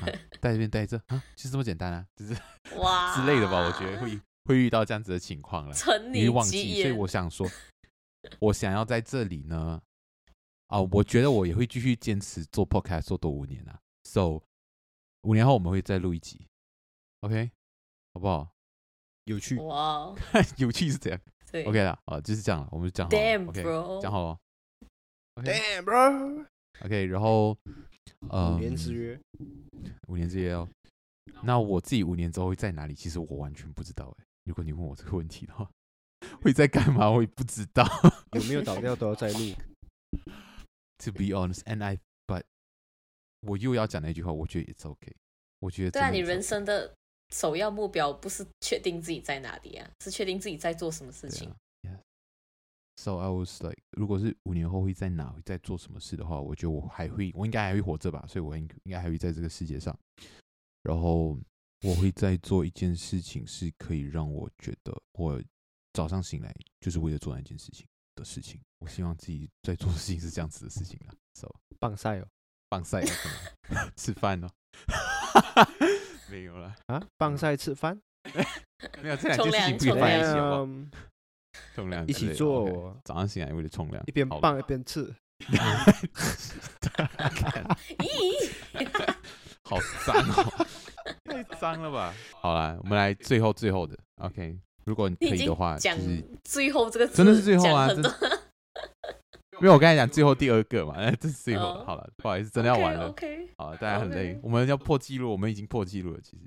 [0.00, 0.08] 啊、
[0.40, 2.34] 在这边待着啊，就这么简单啊，就是
[2.78, 3.60] 哇 之类的吧？
[3.66, 4.18] 我觉得会。
[4.44, 5.74] 会遇到这样子的情况了，
[6.12, 7.48] 你忘记，所以我想说，
[8.40, 9.80] 我想要在这里呢，
[10.68, 14.40] 啊，我觉得我也会继续坚持做 podcast 做多五年啊，so
[15.22, 16.46] 五年后我们会再录一集
[17.20, 17.50] ，OK，
[18.12, 18.50] 好不好？
[19.24, 20.14] 有趣哇，
[20.58, 21.18] 有趣是这样
[21.50, 24.38] 对，OK 了，啊，就是这样了，我们就讲好了，OK，讲好了
[25.42, 27.56] ，Damn bro，OK，然后
[28.28, 29.18] 呃，五年之约，
[30.08, 30.68] 五年之约哦，
[31.42, 32.94] 那我自己五年之后会在哪里？
[32.94, 34.24] 其实我完全不知道哎。
[34.44, 35.70] 如果你问我这个问题的话，
[36.42, 37.10] 会在干嘛？
[37.10, 37.84] 我也不知道。
[38.32, 39.38] 有没有倒掉都要再录。
[41.04, 42.44] To be honest, and I, but
[43.40, 45.12] 我又要讲那句话，我觉得 it's okay。
[45.58, 46.94] 我觉得对啊，你人生的
[47.30, 51.52] 首要目标不是确定自己在哪里啊，是确定自己在做什么事情。
[51.82, 51.98] Yeah.
[52.96, 59.98] So I was like，如果是五年后会在哪，会在做什么事的话，我觉得我还会，我应该还会活着吧，所以我应应该还会在这个世界上。
[60.82, 61.38] 然后。
[61.84, 65.40] 我会在做一件事情，是可以让我觉得我
[65.92, 67.86] 早上醒来就是为了做那件事情。
[68.16, 68.60] 的事情。
[68.78, 71.14] 我希望自己在做的事情是这样子的事情啊。
[71.34, 72.26] So， 棒赛哦，
[72.68, 74.48] 棒赛啊， 吃饭哦，
[76.30, 78.00] 没有了啊，棒赛吃饭，
[79.02, 80.90] 没有这两件事情不可以放一起吗。
[81.74, 85.12] 冲凉一起做，早上醒来为了冲凉，一边棒一边吃。
[85.40, 85.58] 咦，
[89.64, 90.63] 好脏哦，
[91.42, 92.14] 太脏了吧？
[92.40, 94.58] 好啦，我们来最后最后的，OK。
[94.84, 97.88] 如果你可以的话，就是最后这个真的是最后啊！
[97.88, 98.10] 真的，
[99.52, 101.82] 因为 我刚才讲最后第二个嘛， 这是最后。
[101.84, 103.08] 好了，不好意思，真的要完了。
[103.08, 106.20] OK，好，大家很累，我们要破纪录，我们已经破纪录了。
[106.20, 106.44] 其实，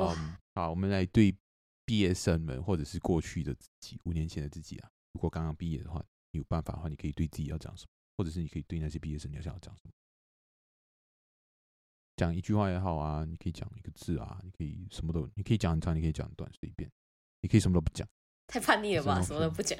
[0.00, 1.36] 嗯，好，我们来对
[1.84, 6.02] 毕业生们，或者是过去的自己，五年前的自己啊，如果刚刚毕业的话，
[6.32, 9.90] 你有办法的话，你可以对自己要讲什么，或者是你可以对那些毕业生，你要想要讲什么？
[12.18, 16.90] 讲一句话也好啊，你可以讲一个字啊，你可以什么都，你可以讲很长，你可以讲很短，随便。
[17.40, 18.06] 你可以什么都不讲，
[18.48, 19.22] 太叛逆了吧？
[19.22, 19.78] 什么都不讲，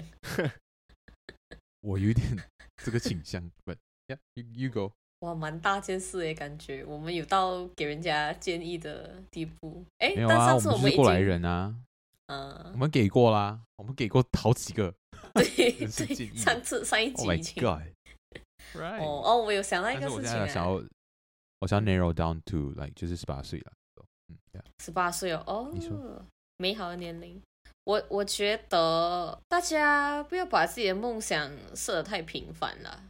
[1.80, 2.24] 我有点
[2.76, 3.42] 这个倾向。
[3.64, 4.92] But yeah, you you go。
[5.26, 9.84] 哇，蛮大件事诶，感觉我们有到给人家建议的地步。
[9.98, 11.74] 哎，没有啊，我们是过来人啊。
[12.26, 14.94] 嗯，我们给过啦，我们给过好几个。
[15.34, 17.64] 对对，上次上一集已经。
[17.66, 19.00] Oh my god！
[19.00, 20.80] 哦哦，我有想到一个事情，想要
[21.60, 23.72] 我想 narrow down to like 就是十八岁了。
[24.28, 25.42] 嗯，十八岁哦。
[25.46, 26.24] 哦，你说。
[26.60, 27.40] 美好的年龄，
[27.84, 33.04] 我我觉得大家不要把自己的梦想设得太平凡了，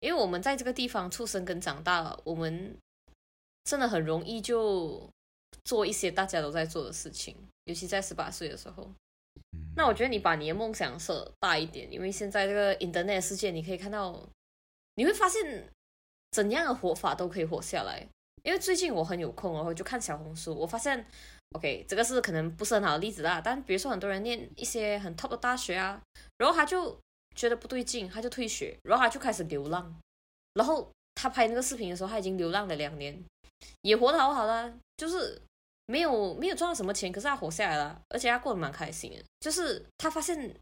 [0.00, 2.74] 因为我们在这个地方出生跟长大，我们
[3.64, 5.06] 真的很容易就
[5.62, 8.90] 做一些大家都在做的事情，尤其在十八岁的时候。
[9.76, 14.18] 那我觉得你把你的梦想设大一点，因为现在这个 Internet 世界，你可以看到，
[14.94, 15.70] 你会发现
[16.36, 18.06] 怎样的活法都可以活下来。
[18.42, 21.06] 因为最近我很有空，然后就看小红书，我发现。
[21.52, 26.02] OK，这个是可能不是很好的例子啦，但比如说很多人念一些很 top 的大学啊，
[26.36, 26.98] 然后他就
[27.36, 29.94] 觉得不对劲，他就退学，然后他就开始流浪，
[30.54, 33.16] 然后他拍那个视频的时候，他已经流浪了两年，
[33.82, 35.40] 也活得好好的，就是
[35.86, 40.52] 没有没有赚到什么钱，可是他活下来了，而且他过得蛮开心的，就是他发现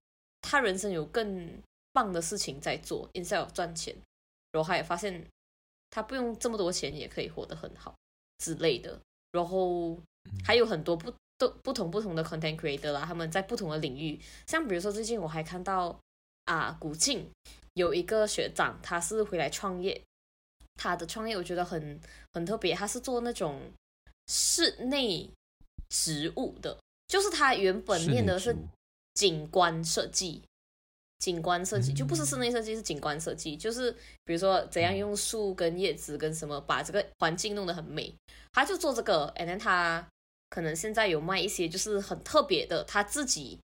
[0.42, 1.50] 他人生有更
[1.94, 3.96] 棒的事情在做，instead of 赚钱，
[4.52, 5.26] 然后他也发现
[5.94, 7.94] 他不用这么多钱也可以活得很好
[8.38, 9.96] 之类的，然后。
[10.42, 16.00] 还有很多不都不同不同的 content creator 啦，他们在不同的领域，像比如说最近我还看到
[16.46, 17.30] 啊，古静
[17.74, 20.02] 有一个学长，他是回来创业，
[20.76, 22.00] 他的创业我觉得很
[22.32, 23.70] 很特别，他是做那种
[24.28, 25.28] 室内
[25.90, 28.56] 植物的，就是他原本念的是
[29.12, 30.42] 景观设计。
[31.18, 33.90] 景观设计就不是室内设计，是景观设计，就是
[34.24, 38.14] 比如说怎样用树跟叶子跟什么把这个环境弄得很美，
[38.52, 39.32] 他就做这个。
[39.36, 40.06] And then 他
[40.50, 43.58] 可能现在有卖一些就是很特别的，他自己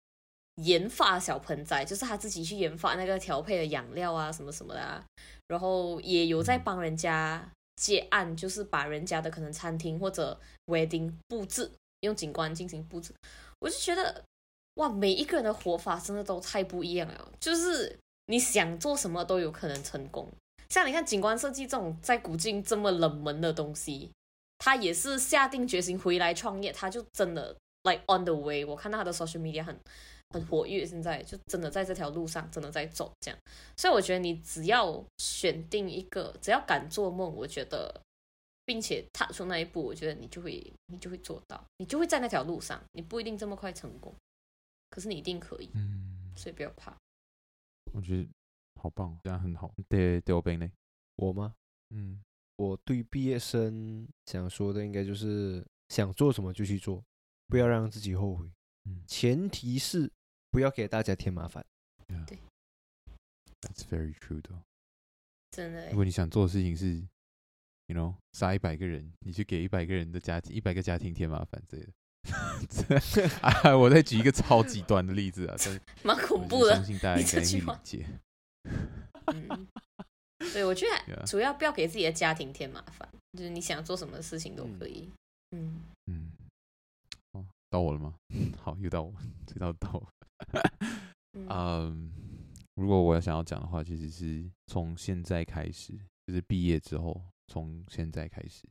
[0.56, 5.04] 研发小盆栽，就是他自己去研发那个调配的养料啊什么什么的啊，
[5.48, 11.70] 然后也有在帮人家接案，就是把人家的可能餐厅或者 wedding 布置
[12.02, 13.14] 用景观进行布置，
[13.60, 14.24] 我就觉得。
[14.76, 20.30] 哇，每一个人的活法真的都太不一样了，就是你想做什么都有可能成功。
[20.70, 24.12] 像你看景观设计这种在古今这么冷门的东西，
[24.60, 28.64] 他也是下定决心回来创业，他就真的 like on the way。
[28.64, 29.78] 我看到他的 social media 很
[30.30, 33.40] 很活跃，现在就真的在这条路上真的在走这样。
[33.76, 38.00] 所以我觉得你只要选定一个，只要敢做梦，我觉得，
[38.64, 44.14] 并且踏出那一步，我觉得你就会你就会做到，你就会在那条路上，你不一定这么快成功。
[45.00, 46.94] 可是你一定可以，嗯，所以不要怕。
[47.94, 48.28] 我觉得
[48.76, 49.74] 好棒，这样很好。
[49.88, 50.70] 对，对我本呢？
[51.16, 51.56] 我吗？
[51.92, 52.22] 嗯，
[52.58, 57.02] 我对毕业生想说的应该就是想做什么就去做，
[57.48, 58.46] 不要让自己后悔。
[58.90, 60.12] 嗯，前提是
[60.52, 61.66] 不要给大家添麻烦。
[62.28, 62.38] 对
[63.62, 64.62] ，That's very true 的。
[65.52, 65.92] 真的。
[65.92, 66.96] 如果你想做的事情是
[67.88, 71.94] ，you know，杀一百个人，你去给一百个人的家庭，一百个家庭添麻烦之类的。
[73.42, 73.76] 啊！
[73.76, 76.76] 我再举一个超极端的例子啊，真 蛮恐怖的。
[76.76, 78.06] 相信大家应该可以理解。
[79.28, 79.68] 嗯，
[80.54, 85.10] 对，我觉得 主要不要给自己的家庭添麻烦，就是你想做什么事情都可以。
[85.52, 86.32] 嗯嗯。
[87.34, 88.14] 哦，到我了吗？
[88.62, 89.14] 好，又到我，
[89.46, 90.08] 这道到我。
[91.34, 92.12] 嗯，
[92.76, 95.94] 如果我要想要讲的话，其实是从现在开始，
[96.26, 98.64] 就是毕业之后，从现在开始。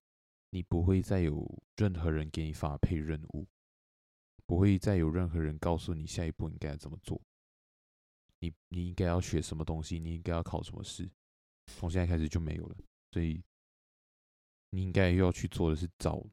[0.51, 3.47] 你不会再有任何人给你发配任务，
[4.47, 7.21] 不会再有任何人告诉你下一步应该怎么做。
[8.41, 11.11] 你你应该要学什么东西，你应该要考什么试，
[11.67, 12.77] 从现在开始就没有了。
[13.11, 13.43] 所以
[14.71, 16.25] 你应该要去做的是找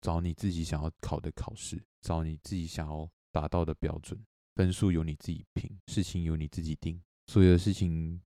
[0.00, 4.18] 找你自己想要考的考试，找你自己想要达到的标准，
[4.54, 8.20] 分数由你自己评，事情由你自己定，所有的事情，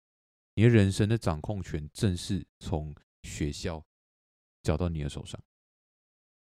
[0.55, 3.85] 你的人生的掌控权正是从学校
[4.63, 5.43] 交到你的手上。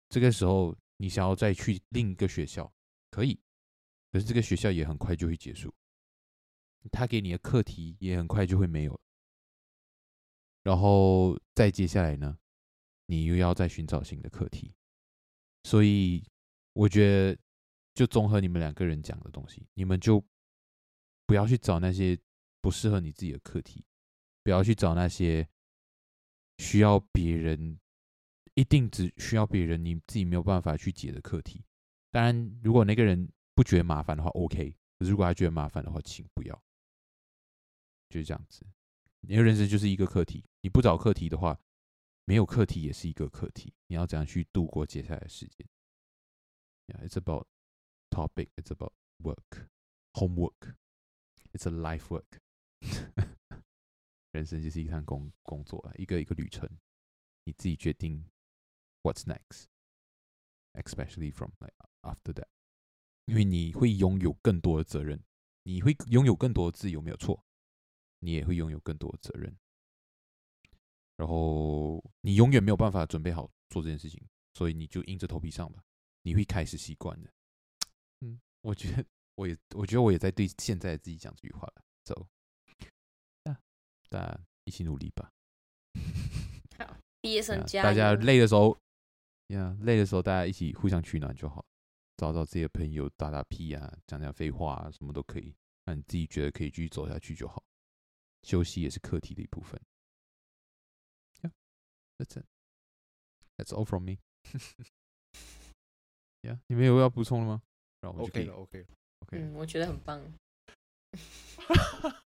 [0.09, 2.73] 这个时候，你想要再去另一个学校，
[3.11, 3.41] 可以，
[4.13, 5.75] 可是这个学校也很快就会结束，
[6.93, 9.01] 他给你的课题也很快就会没有。
[10.63, 12.39] 然后再接下来呢，
[13.07, 14.73] 你又要再寻找新的课题。
[15.65, 16.25] 所以，
[16.73, 17.39] 我觉得，
[17.95, 20.25] 就综合你们两个人讲的东西，你们就
[21.27, 22.17] 不要去找那些
[22.61, 23.85] 不适合你自己的课题，
[24.45, 25.49] 不要去找那些
[26.59, 27.81] 需要别人。
[28.57, 31.63] 一定只需要别人，你自己没有办法去解的课题。
[32.11, 34.75] 当然，如果那个人不觉得麻烦的话，OK。
[34.99, 36.65] 如果他觉得麻烦的话，请不要。
[38.09, 38.67] 就是这样子，
[39.21, 40.43] 你的人生就是一个课题。
[40.63, 41.61] 你不找课题的话，
[42.25, 43.75] 没有课题也是一个课题。
[43.89, 45.69] 你要怎样去度过接下来的时间
[46.87, 47.47] ？Yeah, it's about
[48.09, 48.49] topic.
[48.57, 49.69] It's about work,
[50.15, 50.77] homework.
[51.53, 52.41] It's a life work.
[54.33, 56.67] 人生就是一趟工工作啊，一个一个旅程，
[57.45, 58.25] 你自己决定。
[59.07, 59.69] What's next?
[60.75, 62.49] Especially from like after that，
[63.27, 65.23] 因为你会拥有更多的责任，
[65.63, 67.45] 你会拥有更多的自由，没有错。
[68.19, 69.57] 你也会拥有更多的责任，
[71.17, 74.21] 然后你永远没有办法准备好做这件事情，
[74.55, 75.85] 所以你就硬着头皮上吧。
[76.23, 77.33] 你会开始习惯的。
[78.23, 81.85] 嗯，我觉得我也，我觉得我也在对现在的自己讲这句话了。
[82.03, 82.27] 走，
[84.09, 85.33] 大家一起努力吧。
[86.77, 87.85] 好，毕业生加油。
[87.85, 88.77] 大家累的时候。
[89.49, 91.65] 呀，yeah, 累的时候大家一起互相取暖就好，
[92.17, 97.63] 找找自己的朋友打打屁啊，讲讲废话啊，什么都可以，让你自己觉得可以继续走下去就好。
[98.43, 99.81] 休息也是课题的一部分。
[101.43, 101.53] Yeah,
[102.19, 102.47] that's it.
[103.57, 104.19] That's all from me.
[106.43, 107.63] Yeah，你们有要补充的吗？
[108.01, 108.87] 然后我们就可以 OK 了，OK 了
[109.23, 109.39] ，OK。
[109.39, 110.23] 嗯，我觉得很棒。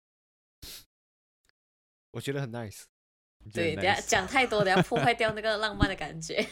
[2.12, 2.86] 我觉得很 nice。
[3.54, 6.44] 对，等下讲太多，等下破坏掉那个浪漫的感觉。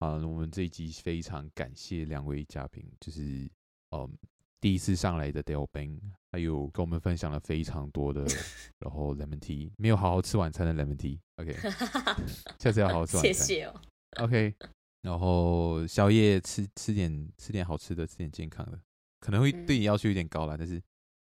[0.00, 3.50] 好，我们这一集非常感谢两位嘉宾，就是
[3.90, 4.16] 嗯
[4.60, 6.00] 第一次上来的 Dale Bang，
[6.32, 8.24] 还有跟我们分享了非常多的，
[8.78, 13.32] 然后 Lemon Tea 没有好好吃晚餐的 Lemon Tea，OK，、okay、 下次要好好吃晚餐。
[13.32, 13.80] 谢谢哦。
[14.20, 14.54] OK，
[15.02, 18.80] 然后宵夜吃吃点吃点好吃的，吃点健康的，
[19.20, 20.74] 可能会对你要求有点高了，嗯、但是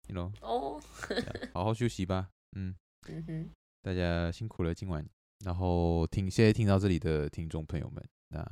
[0.08, 0.80] ，you know， 哦，
[1.52, 2.74] 好好休息吧，嗯
[3.08, 3.50] 嗯哼。
[3.82, 5.06] 大家辛苦了今晚，
[5.44, 8.44] 然后听现在听到这里的听众朋友们，那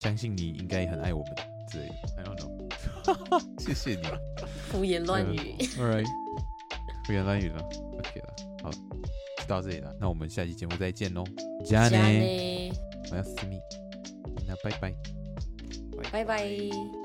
[0.00, 1.34] 相信你应该也很爱我们
[1.70, 4.06] 之类的，I don't know， 谢谢你，
[4.70, 5.38] 胡言乱语
[5.78, 6.06] ，All right，
[7.06, 11.24] 胡言乱语了，OK 了，好，就到这里了，那我们下期节目再见喽，
[11.64, 12.70] 加内，
[13.10, 13.58] 我要私密，
[14.46, 14.94] 那拜拜，
[16.12, 17.03] 拜拜。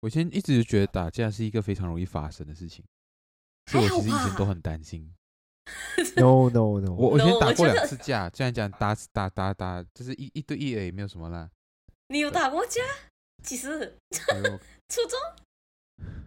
[0.00, 2.84] 我以前一直觉得打架是一个非常容易发生的事情，
[3.66, 5.12] 所以我其实以前都很担心。
[6.16, 11.50] No no no，我 我以前打过两次架，这样讲打打打打，就是一一对一而已，没有什么啦。
[12.08, 12.80] 你有打过架？
[13.42, 13.98] 其实
[14.88, 15.18] 初中。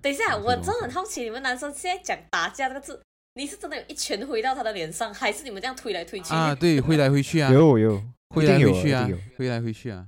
[0.01, 3.01] 等一下，我真的很好奇，你们男生现在讲打架这个字，
[3.35, 6.33] 你是真的有一拳挥到他的脸上，还是你们这样推来推去？
[6.33, 10.07] 啊，对，挥来挥去啊，有有挥来挥去啊，挥来挥去啊，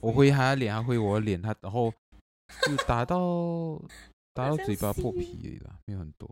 [0.00, 1.92] 我挥他的脸，他挥我的脸，他然后。
[2.66, 3.80] 就打到
[4.34, 6.28] 打到嘴巴破皮而已啦，没有很多。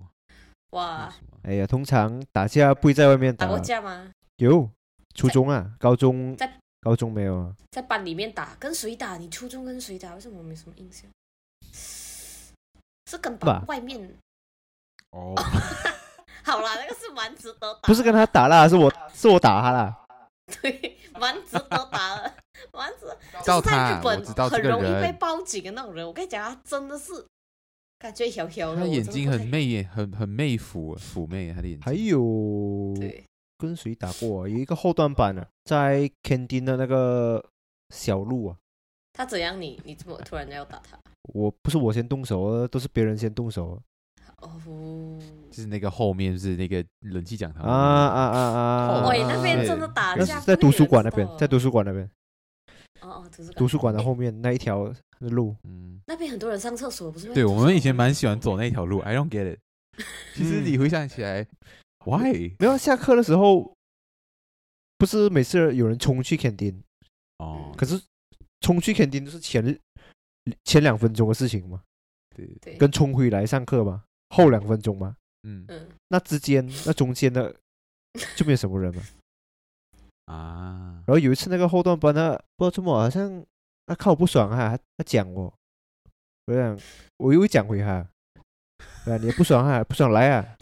[0.70, 1.12] 哇！
[1.42, 3.46] 哎呀，通常打架不会在外面打。
[3.46, 4.12] 打过架吗？
[4.36, 4.70] 有，
[5.14, 6.50] 初中啊，高中在
[6.80, 7.54] 高中没有啊。
[7.70, 9.16] 在班里面打，跟谁打？
[9.16, 10.14] 你初中跟谁打？
[10.14, 11.10] 为什么我没什么印象？
[13.06, 14.16] 是跟班外面。
[15.10, 15.34] 哦。
[16.42, 17.80] 好啦，那个是蛮值得打。
[17.82, 19.99] 不是跟他打啦，是我是我打他啦。
[20.60, 22.34] 对，蛮值得打的，
[22.72, 23.16] 蛮值得。
[23.44, 27.12] 就是在日本很容易被报警的那种人，我跟你讲，他真的是
[27.98, 28.82] 感觉小小的。
[28.82, 31.84] 他眼睛很媚眼，很很媚腐妩媚，他的眼睛。
[31.84, 32.94] 还有，
[33.58, 34.48] 跟谁打过？
[34.48, 37.44] 有一个后段版啊，在 canteen 的那个
[37.94, 38.56] 小路啊。
[39.12, 39.60] 他怎样？
[39.60, 40.98] 你你怎么突然要打他？
[41.34, 43.80] 我不是我先动手，都是别人先动手。
[44.40, 45.18] 哦，
[45.50, 49.08] 就是那个后面是那个人气讲堂啊啊啊啊！
[49.08, 52.08] 喂，那边真的打架，在图书馆那边，在图书馆那边。
[53.02, 53.54] 哦哦，图书馆。
[53.56, 57.32] 图书馆的后面那一条路，嗯，那边很多人上厕所，不是？
[57.32, 59.58] 对，我们以前蛮喜欢走那条路，I don't get it。
[60.34, 61.46] 其实你回想起来
[62.06, 62.54] ，Why？
[62.58, 63.74] 没有下课的时候，
[64.96, 66.76] 不是每次有人冲去 canteen
[67.38, 68.00] 哦，可是
[68.60, 69.78] 冲去 canteen 都是前
[70.64, 71.82] 前两分钟的事情嘛，
[72.34, 74.04] 对对，跟冲回来上课嘛。
[74.30, 75.16] 后两分钟吗？
[75.42, 77.54] 嗯嗯，那之间 那中间的
[78.36, 79.02] 就没有什么人了。
[80.32, 83.44] 啊，然后有一次那个后段班呢不知道怎么好像
[83.86, 85.52] 他看我不爽哈，他讲我，
[86.46, 86.78] 我想
[87.16, 88.06] 我又讲回他，
[89.06, 90.56] 啊你也不爽哈，不爽来啊，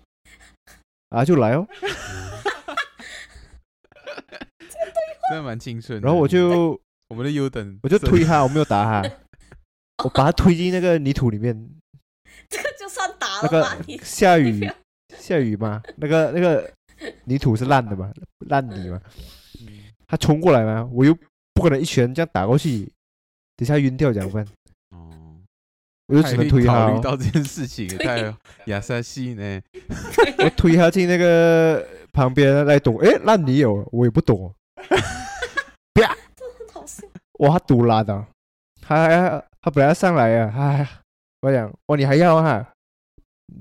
[1.10, 1.66] 啊就来哦。
[5.28, 6.00] 真的蛮青春。
[6.00, 9.10] 然后我就我们的优等，我就推他，我没有打他，
[10.04, 11.68] 我把他推进那个泥土里面。
[13.43, 13.66] 那个
[14.03, 14.68] 下雨
[15.16, 16.70] 下雨嘛，那个那个
[17.24, 18.12] 泥土是烂的嘛，
[18.49, 19.01] 烂泥嘛。
[20.07, 21.14] 他冲过来嘛，我又
[21.53, 22.91] 不可能一拳这样打过去，
[23.57, 24.47] 等下晕掉怎么办？
[24.91, 25.36] 哦，
[26.07, 26.72] 我就只能推他。
[26.72, 28.34] 考虑到这件事情，太
[28.66, 29.61] 亚萨西呢。
[30.39, 34.55] 我推他进那个旁边来懂，哎，烂泥有，我也不懂。
[35.93, 36.16] 啪！
[37.41, 38.26] 哇，他赌烂的，
[38.80, 40.89] 他他本来要上来啊，哎，
[41.43, 42.66] 我讲，哇，你还要哈？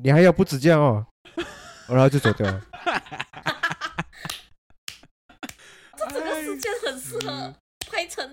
[0.03, 1.05] 你还要不止这样哦，
[1.87, 2.61] 然后就走掉了。
[5.97, 7.53] 这整个事件很适合
[7.89, 8.31] 拍成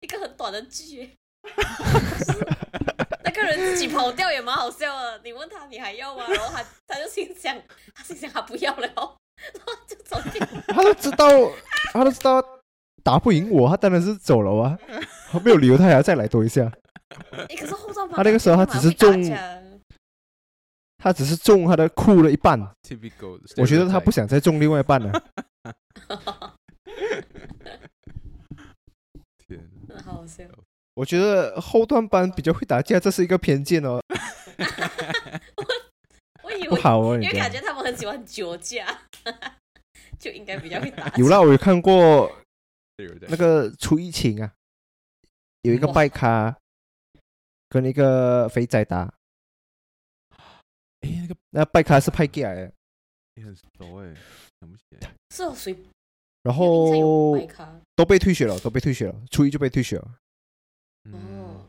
[0.00, 1.16] 一个很短的剧。
[3.24, 5.20] 那个人自己跑掉也蛮好笑的。
[5.24, 6.24] 你问他你还要吗？
[6.28, 7.56] 然后他他就心想，
[7.94, 10.46] 他心想他不要了，然后就走掉。
[10.68, 11.28] 他都知道，
[11.92, 12.44] 他都知道
[13.02, 14.78] 打不赢我，他当然是走了啊。
[15.30, 16.70] 他没有理由，他还要再来多一下。
[17.08, 19.12] 可是后他那个时候他只是中，
[21.00, 22.60] 他只是中他的裤了一半。
[23.56, 25.10] 我觉得他不想再中另外一半了。
[29.38, 29.58] 天，
[30.04, 30.44] 好好笑。
[30.94, 34.00] 我觉得后段班比较会打架，这是一个偏见哦。
[35.56, 38.86] 我 我以为不好哦，因为感觉他们很喜欢酒驾，
[40.20, 41.16] 就应该比较会打架。
[41.16, 42.30] 有啦，我有看过
[43.28, 44.52] 那个出疫情啊，
[45.62, 46.54] 有一个拜咖
[47.70, 49.14] 跟一个肥仔打。
[51.30, 52.72] 哎，那个那拜卡是派 gay 来的，
[53.34, 53.62] 你很熟
[54.02, 54.14] 哎，
[54.60, 55.14] 想不起来。
[55.30, 55.76] 是哦，谁？
[56.42, 57.36] 然后
[57.94, 60.16] 都被退学了，都被退学了，初一就被退学了。
[61.12, 61.66] 哦，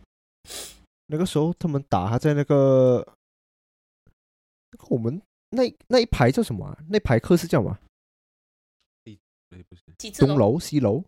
[1.07, 3.05] 那个时候他们打他在那个，
[4.89, 6.77] 我们那那一排叫什么啊？
[6.89, 7.77] 那排课是叫什么？
[10.17, 11.03] 东楼西楼，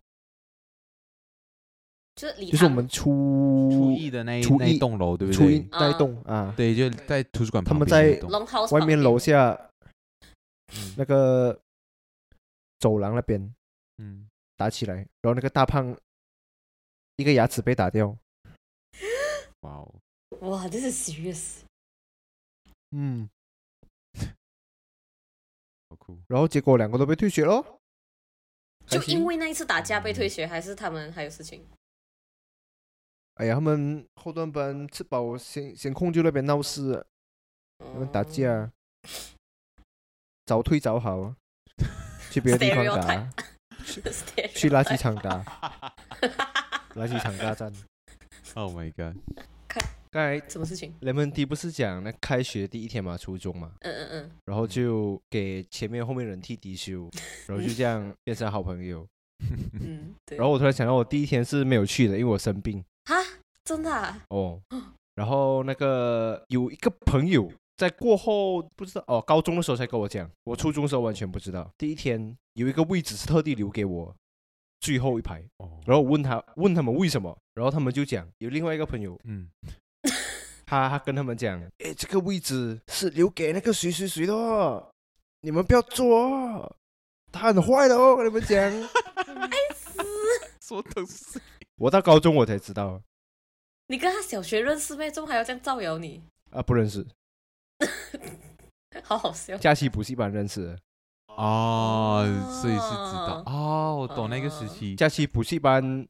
[2.16, 5.38] 就是就是我们初初一的那一那一栋楼，对不对？
[5.38, 7.90] 初一那一栋啊，对，就在图书馆旁边。
[7.90, 9.70] 他们在外面楼下，
[10.98, 11.60] 那个。
[12.80, 13.56] 走廊那边，
[14.00, 15.96] 嗯，打起来，然后那个大胖
[17.16, 18.10] 一个牙齿被打掉。
[19.62, 19.96] 哇哦！
[20.42, 21.60] 哇，这是 serious。
[22.92, 23.30] 嗯，
[25.90, 26.18] 好酷。
[26.28, 27.80] 然后结果两个都被退学咯。
[28.86, 31.66] 就因为那一次打架被退学，还是他们还有事情？
[33.36, 37.06] 哎呀，他们后段班吃饱先先控就那边闹事，
[37.80, 38.72] 他们打架，
[40.46, 41.36] 早退早好。
[42.30, 43.30] 去别的地方打，
[43.86, 44.02] 去
[44.56, 45.44] 去垃圾场打，
[46.96, 47.72] 垃圾场大战。
[48.56, 49.16] Oh my god！
[50.12, 53.72] 刚才什么事情？Lemon Tea 不是讲那开学第一天嘛，初中嘛。
[53.80, 54.32] 嗯嗯嗯。
[54.46, 57.10] 然后就给前面后面人替低修，
[57.48, 59.08] 然后就这样变成好朋友。
[59.80, 60.38] 嗯，对。
[60.38, 62.84] 然后我突然想到，我第一天是没有去的，因为我生病。
[63.06, 63.16] 啊，
[63.64, 64.16] 真的？
[64.30, 64.62] 哦。
[65.16, 67.52] 然后那个有一个朋友。
[67.76, 71.68] 在过后不知道哦，高中的时候才跟我讲，我初中的时候完全不知道。
[71.76, 74.16] 第一天有一个位置是特地留给我，
[74.80, 75.44] 最后一排。
[75.58, 79.50] 哦然后我问他问他们为什么，然后他们就讲有另外一个朋友，嗯，
[80.68, 84.94] 他他跟他们讲，哎，这个位置是留给那个谁谁谁的，
[85.42, 86.76] 你们不要坐，
[87.32, 88.60] 他很坏的哦，跟你们讲。
[88.62, 90.00] 爱死，
[90.62, 91.42] 说的是。
[91.78, 93.02] 我到高中我才知道。
[93.88, 95.12] 你跟他小学认识没？
[95.12, 96.24] 怎么还要这样造谣你？
[96.52, 97.06] 啊，不认识。
[99.04, 99.58] 好好笑！
[99.58, 100.80] 假期补习班认识的
[101.28, 102.24] 哦，
[102.62, 104.96] 所以是知道哦，我懂那个时期。
[104.96, 106.08] 假期补习班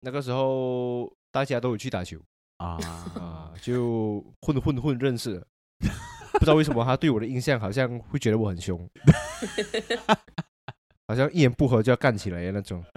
[0.00, 2.18] 那个时候，大家都有去打球
[2.56, 2.78] 啊
[3.14, 5.46] 啊，就混混混认识了。
[6.32, 8.88] 不知道为什么他对我的印象好像会觉得我很凶，
[11.06, 12.84] 好像一言不合就要干起来的那种。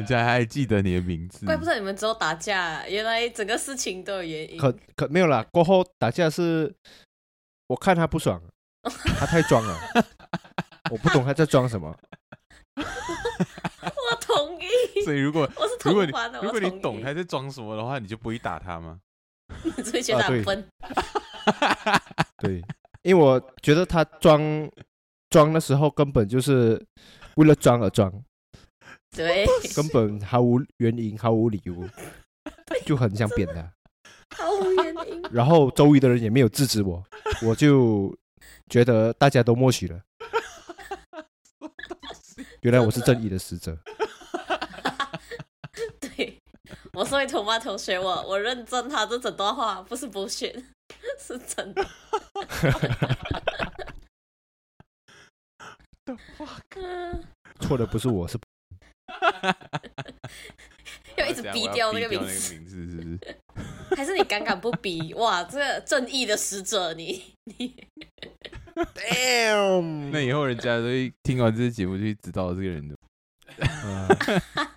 [0.00, 4.58] 人家还记得你的名字，怪不得你们之后打架，原来整个事情都有原因。
[4.58, 6.74] 可可没有啦，过后打架是，
[7.66, 8.42] 我看他不爽，
[8.82, 9.78] 他太装了，
[10.90, 11.94] 我不懂他在装什么。
[12.80, 15.04] 我同意。
[15.04, 18.98] 所以如果我是同意的，如果你懂他在装什么的话，你就不会打他吗？
[19.84, 20.66] 只会觉得很笨。
[22.38, 22.62] 对，
[23.02, 24.40] 因为我觉得他装
[25.28, 26.82] 装的时候根本就是
[27.34, 28.10] 为了装而装。
[29.16, 29.44] 对，
[29.74, 31.74] 根本毫无原因，毫无理由，
[32.86, 33.72] 就很想扁他。
[34.36, 35.22] 毫无原因。
[35.32, 37.04] 然后周围的人也没有制止我，
[37.42, 38.16] 我就
[38.68, 40.00] 觉得大家都默许了。
[42.62, 43.76] 原来我是正义的使者。
[45.98, 46.38] 对，
[46.92, 50.62] 我所以同班同学，我我认真，他这整段话不是 bullshit，
[51.18, 51.84] 是真的。
[57.60, 58.38] 错的不是我，是。
[61.16, 63.18] 要一直逼掉那个名字，名字是不是？
[63.96, 65.12] 还是你敢敢不逼？
[65.14, 67.74] 哇，这个正义的使者，你你，
[68.94, 70.10] damn！
[70.10, 72.96] 那以后人家都会听完这个节目就知道这个人的，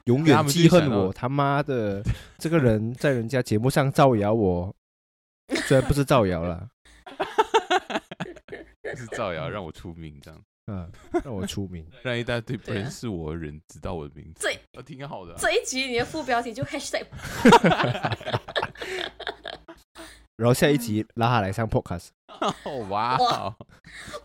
[0.05, 1.13] 永远记恨我。
[1.13, 2.03] 他妈的，
[2.37, 4.75] 这个人在人家节目上造谣我，
[5.67, 6.67] 虽然不是造谣了，
[8.95, 10.41] 是造谣让我出名这样。
[10.67, 10.89] 嗯，
[11.23, 15.35] 让我出名， 让一大堆不认识我的人知道我的名字，这挺好的。
[15.37, 17.05] 这一集你的副标题就 hashtag，
[20.37, 22.07] 然后下一集拉他来上 podcast。
[22.89, 23.17] 哇，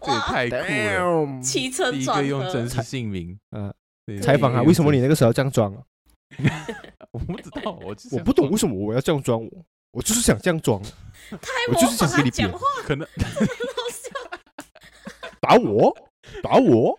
[0.00, 1.42] 这也太酷了！
[1.42, 3.74] 起承转合，第一个用真实姓名，嗯，
[4.22, 5.74] 采访他，为什么你那个时候这样装？
[7.10, 9.50] 我不知道，我我不懂为什么我要这样装，我
[9.90, 10.80] 我就是想这样装，
[11.30, 13.04] 我就是想跟你讲话，可能
[15.40, 15.92] 打我。
[16.42, 16.98] 打我，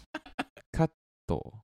[0.72, 0.88] 卡
[1.26, 1.55] 多